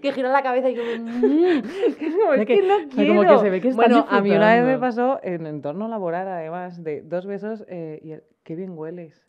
[0.00, 0.90] Que gira la cabeza y como...
[0.90, 1.62] "Mm".
[1.98, 3.14] Que no, es que, que- no quiero.
[3.14, 6.28] como que se ve que bueno, a mí una vez me pasó en entorno laboral,
[6.28, 9.26] además, de dos besos eh, y el, qué bien hueles.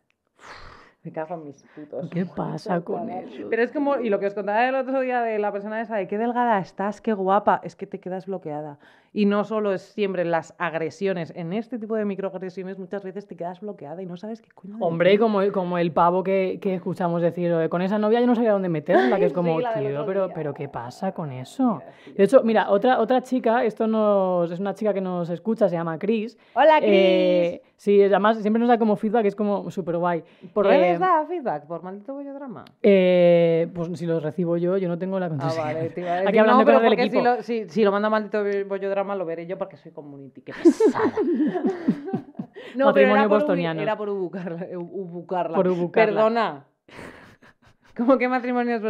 [1.04, 2.08] Me cago en mis putos.
[2.08, 3.48] ¿Qué pasa con eso?
[3.50, 5.96] Pero es como, y lo que os contaba el otro día de la persona esa,
[5.96, 8.78] de qué delgada estás, qué guapa, es que te quedas bloqueada.
[9.12, 13.36] Y no solo es siempre las agresiones, en este tipo de microagresiones muchas veces te
[13.36, 14.78] quedas bloqueada y no sabes qué coño.
[14.80, 18.34] Hombre, como, como el pavo que, que escuchamos decir, "Oye, con esa novia yo no
[18.34, 21.82] sabía dónde meterla, que es como, Sí, tío, pero, pero ¿qué pasa con eso?
[22.16, 25.76] De hecho, mira, otra, otra chica, esto nos, es una chica que nos escucha, se
[25.76, 26.38] llama Chris.
[26.54, 26.90] Hola, Chris.
[26.90, 30.24] Eh, sí, además siempre nos da como feedback, es como súper guay.
[30.54, 31.66] ¿Por Eh, redes da feedback?
[31.66, 32.64] ¿Por maldito bollodrama?
[32.82, 35.64] eh, pues si los recibo yo, yo no tengo la Ah, contraseña.
[35.64, 37.24] vale, te iba a Aquí decir, hablando no, pero del porque si equipo.
[37.24, 40.40] lo, si, si lo manda maldito bollodrama lo veré yo porque soy community.
[40.40, 41.12] Qué pesada.
[42.74, 43.80] no, pero Matrimonio por, ubi- bostoniano.
[43.82, 44.66] era por ubucarla.
[44.78, 45.54] u- ubucarla.
[45.56, 46.14] Por ubucarla.
[46.14, 46.64] Perdona.
[47.96, 48.82] ¿Cómo que matrimonios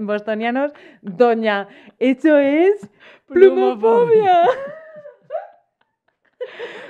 [0.00, 0.72] bostonianos?
[1.00, 1.68] Doña,
[1.98, 2.86] eso es
[3.26, 4.42] Plumofobia.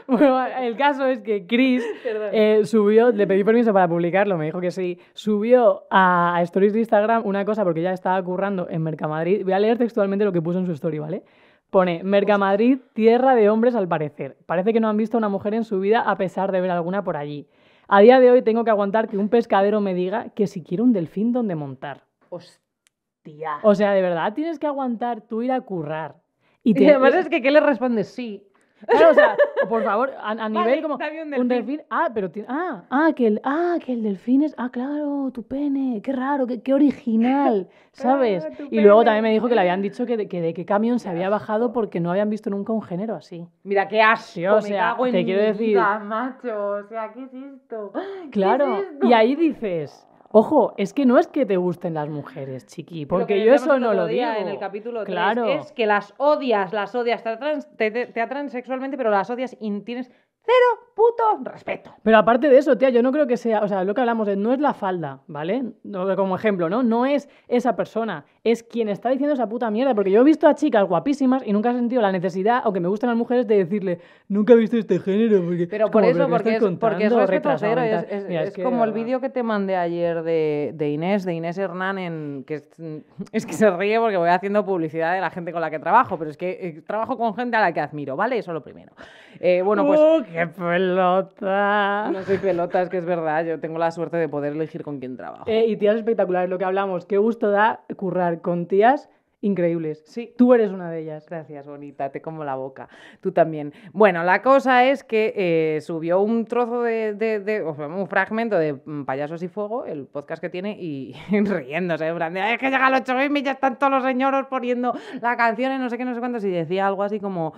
[0.07, 1.84] Bueno, el caso es que Chris
[2.32, 6.72] eh, subió, le pedí permiso para publicarlo, me dijo que sí, subió a, a stories
[6.72, 9.44] de Instagram una cosa porque ya estaba currando en Mercamadrid.
[9.44, 11.22] Voy a leer textualmente lo que puso en su story, ¿vale?
[11.70, 14.36] Pone, Mercamadrid, tierra de hombres al parecer.
[14.44, 16.70] Parece que no han visto a una mujer en su vida a pesar de ver
[16.70, 17.48] alguna por allí.
[17.88, 20.84] A día de hoy tengo que aguantar que un pescadero me diga que si quiero
[20.84, 22.05] un delfín donde montar.
[22.28, 23.59] Hostia.
[23.62, 26.16] O sea, de verdad tienes que aguantar tú ir a currar.
[26.62, 28.09] Y, Y además es que, ¿qué le respondes?
[28.09, 28.46] Sí.
[28.87, 29.37] Claro, o sea,
[29.68, 31.49] por favor, a, a nivel Vale, como dame un un delfín.
[31.49, 31.83] delfín.
[31.91, 35.43] Ah, pero tiene, ah, ah, que el, ah, que el delfín es, ah, claro, tu
[35.45, 38.45] pene, qué raro, qué, qué original, ¿sabes?
[38.45, 40.64] Ah, y luego también me dijo que le habían dicho que de, que de qué
[40.64, 43.47] camión se había bajado porque no habían visto nunca un género así.
[43.64, 44.33] Mira, qué asco.
[44.33, 46.70] Sí, o me sea, cago en te quiero decir- vida, macho.
[46.72, 47.93] O sea, ¿qué es esto?
[48.24, 49.07] ¿Qué Claro, es esto?
[49.07, 53.45] y ahí dices, ojo, es que no es que te gusten las mujeres, chiqui, porque
[53.45, 54.24] yo eso no lo digo.
[54.39, 55.47] En el capítulo 3 claro.
[55.47, 57.37] es que las odias, las odias, te
[57.76, 60.11] te, te- te atraen sexualmente, pero las odias y tienes
[60.45, 61.95] cero puto respeto.
[62.03, 64.26] Pero aparte de eso, tía, yo no creo que sea, o sea, lo que hablamos
[64.26, 65.62] de no es la falda, ¿vale?
[65.85, 66.83] No, como ejemplo, ¿no?
[66.83, 70.49] No es esa persona, es quien está diciendo esa puta mierda, porque yo he visto
[70.49, 73.47] a chicas guapísimas y nunca he sentido la necesidad, o que me gustan las mujeres,
[73.47, 75.68] de decirle, nunca he visto este género, porque...
[75.68, 77.72] Pero es por como, eso, ¿pero qué porque es, porque es contando, respeto retrasado.
[77.72, 78.07] Es, mental?".
[78.11, 81.34] es- Mira, es que, como el vídeo que te mandé ayer de, de Inés, de
[81.34, 82.68] Inés Hernán, en, que es,
[83.32, 86.18] es que se ríe porque voy haciendo publicidad de la gente con la que trabajo,
[86.18, 88.38] pero es que eh, trabajo con gente a la que admiro, ¿vale?
[88.38, 88.93] Eso lo primero.
[89.38, 92.11] Eh, bueno, pues ¡Oh, qué pelota!
[92.12, 94.99] no soy pelota, es que es verdad, yo tengo la suerte de poder elegir con
[94.99, 95.45] quién trabajo.
[95.47, 99.09] Eh, y tías espectaculares, lo que hablamos, qué gusto da currar con tías
[99.45, 100.05] increíbles.
[100.07, 100.33] Sí.
[100.39, 101.26] Tú eres una de ellas.
[101.28, 102.89] Gracias, bonita, te como la boca.
[103.20, 103.72] Tú también.
[103.93, 108.07] Bueno, la cosa es que eh, subió un trozo de, de- de- o sea, un
[108.07, 111.14] fragmento de mm, Payasos y Fuego, el podcast que tiene, y
[111.45, 114.05] riéndose, en plan, de, "Ay, es que llega el 8M y ya están todos los
[114.05, 117.18] señoros poniendo la canción y no sé qué, no sé cuántos, y decía algo así
[117.18, 117.53] como...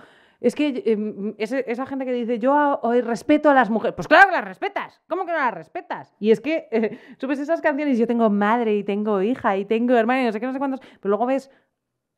[0.45, 3.95] Es que eh, ese- esa gente que dice, yo a- hoy respeto a las mujeres.
[3.95, 5.01] Pues claro que las respetas.
[5.09, 6.13] ¿Cómo que no las respetas?
[6.19, 9.95] Y es que eh, subes esas canciones yo tengo madre y tengo hija y tengo
[9.95, 10.81] hermana y no sé qué, no sé cuántos.
[10.99, 11.49] Pero luego ves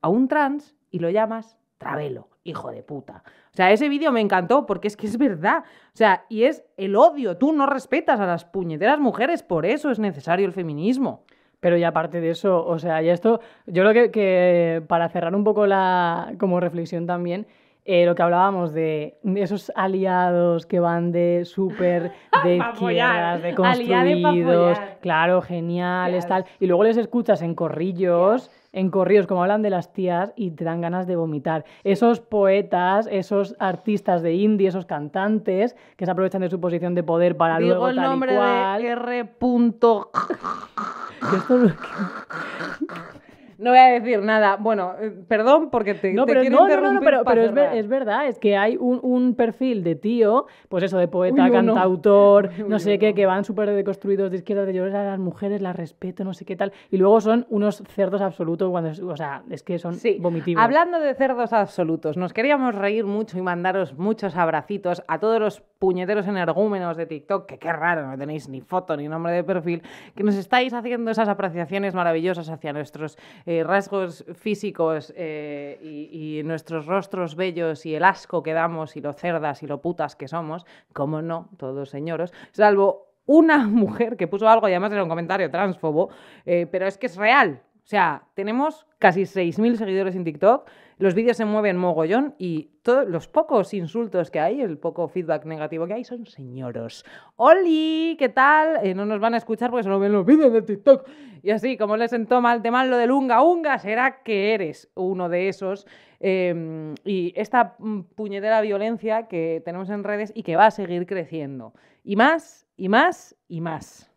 [0.01, 3.23] a un trans y lo llamas Travelo, hijo de puta.
[3.53, 5.59] O sea, ese vídeo me encantó porque es que es verdad.
[5.93, 7.38] O sea, y es el odio.
[7.38, 11.23] Tú no respetas a las puñeteras mujeres, por eso es necesario el feminismo.
[11.59, 15.34] Pero y aparte de eso, o sea, y esto, yo creo que, que para cerrar
[15.34, 17.47] un poco la como reflexión también,
[17.89, 22.11] eh, lo que hablábamos de esos aliados que van de súper
[22.43, 26.27] de izquierdas, de construidos, claro, geniales, Yes.
[26.27, 26.45] tal.
[26.59, 30.65] Y luego les escuchas en corrillos, en corrillos, como hablan de las tías y te
[30.65, 31.63] dan ganas de vomitar.
[31.85, 37.03] Esos poetas, esos artistas de indie, esos cantantes que se aprovechan de su posición de
[37.03, 38.81] poder para Digo luego el tal y nombre cual.
[38.81, 39.25] de R.
[39.25, 40.11] punto-
[41.35, 41.71] esto lo-
[43.58, 44.58] No voy a decir nada.
[44.58, 47.41] Bueno, eh, perdón porque te, No, te pero, quiero no, no, no, no, interrumpir pero,
[47.43, 47.78] es, ver- cerrar.
[47.78, 51.51] es verdad, es que hay un, un perfil de tío, pues eso, de poeta, Uy,
[51.51, 55.20] cantautor, Uy, no sé qué, que van súper deconstruidos de izquierda, de yo a las
[55.20, 58.99] mujeres las respeto, no sé qué tal, y luego son unos cerdos absolutos, cuando, es-
[59.01, 60.64] o sea, es que son Sí, vomitivos.
[60.64, 65.62] hablando de cerdos absolutos, nos queríamos reír mucho y mandaros muchos abracitos a todos los
[65.80, 69.84] puñeteros energúmenos de TikTok, que qué raro, no tenéis ni foto ni nombre de perfil,
[70.16, 73.18] que nos estáis haciendo esas apreciaciones maravillosas hacia nuestros
[73.49, 79.13] eh, rasgos físicos eh, y, nuestros rostros bellos y el asco que damos y lo
[79.13, 84.49] cerdas y lo putas que somos, como no, todos señoros, salvo una mujer que puso
[84.49, 86.09] algo y además era un comentario transfobo,
[86.45, 87.61] eh, pero es que es real.
[87.88, 92.71] O sea, tenemos casi 6.000 seguidores en TikTok, los vídeos se mueven mogollón y
[93.07, 97.05] los pocos insultos que hay, el poco feedback negativo que hay, son señoros.
[97.38, 98.17] ¡Oli!
[98.19, 98.85] ¿Qué tal?
[98.85, 101.07] Eh, no nos van a escuchar porque solo ven los vídeos de TikTok.
[101.41, 104.91] Y así, como les sentó mal te mal lo del unga unga, será que eres
[104.93, 105.88] uno de esos.
[106.19, 111.05] Eh, y esta mm, puñetera violencia que tenemos en redes y que va a seguir
[111.05, 111.71] creciendo.
[112.03, 114.11] Y más, y más, y más.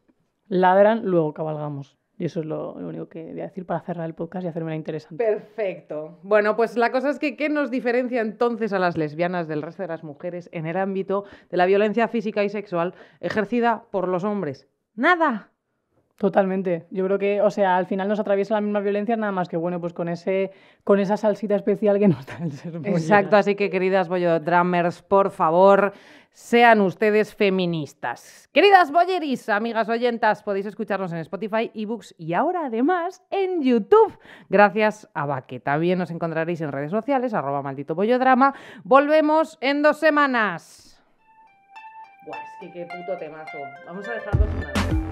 [0.49, 2.00] ladran, luego cabalgamos.
[2.21, 4.73] Y eso es lo, único que voy a decir para cerrar el podcast y hacerme
[4.73, 5.25] la interesante.
[5.25, 6.19] Perfecto.
[6.23, 9.85] Bueno, pues la cosa es que ¿qué nos diferencia entonces a las lesbianas del resto
[9.85, 14.25] de las mujeres en el ámbito de la violencia física y sexual ejercida por los
[14.25, 14.69] hombres?
[14.95, 15.51] Nada.
[16.21, 16.87] Totalmente.
[16.91, 19.57] Yo creo que, o sea, al final nos atraviesa la misma violencia, nada más que
[19.57, 20.51] bueno, pues con ese,
[20.85, 25.31] con esa salsita especial que nos da el ser Exacto, así que queridas bollodrammers, por
[25.31, 25.95] favor,
[26.31, 28.51] sean ustedes feministas.
[28.53, 34.19] Queridas bolleris, amigas oyentas, podéis escucharnos en Spotify, ebooks y ahora además en YouTube.
[34.51, 35.59] Gracias a Baque.
[35.59, 38.53] También nos encontraréis en redes sociales, arroba maldito bollodrama.
[38.85, 41.03] Volvemos en dos semanas.
[42.27, 43.57] Buah, es que qué puto temazo.
[43.87, 45.10] Vamos a dejar dos semanas.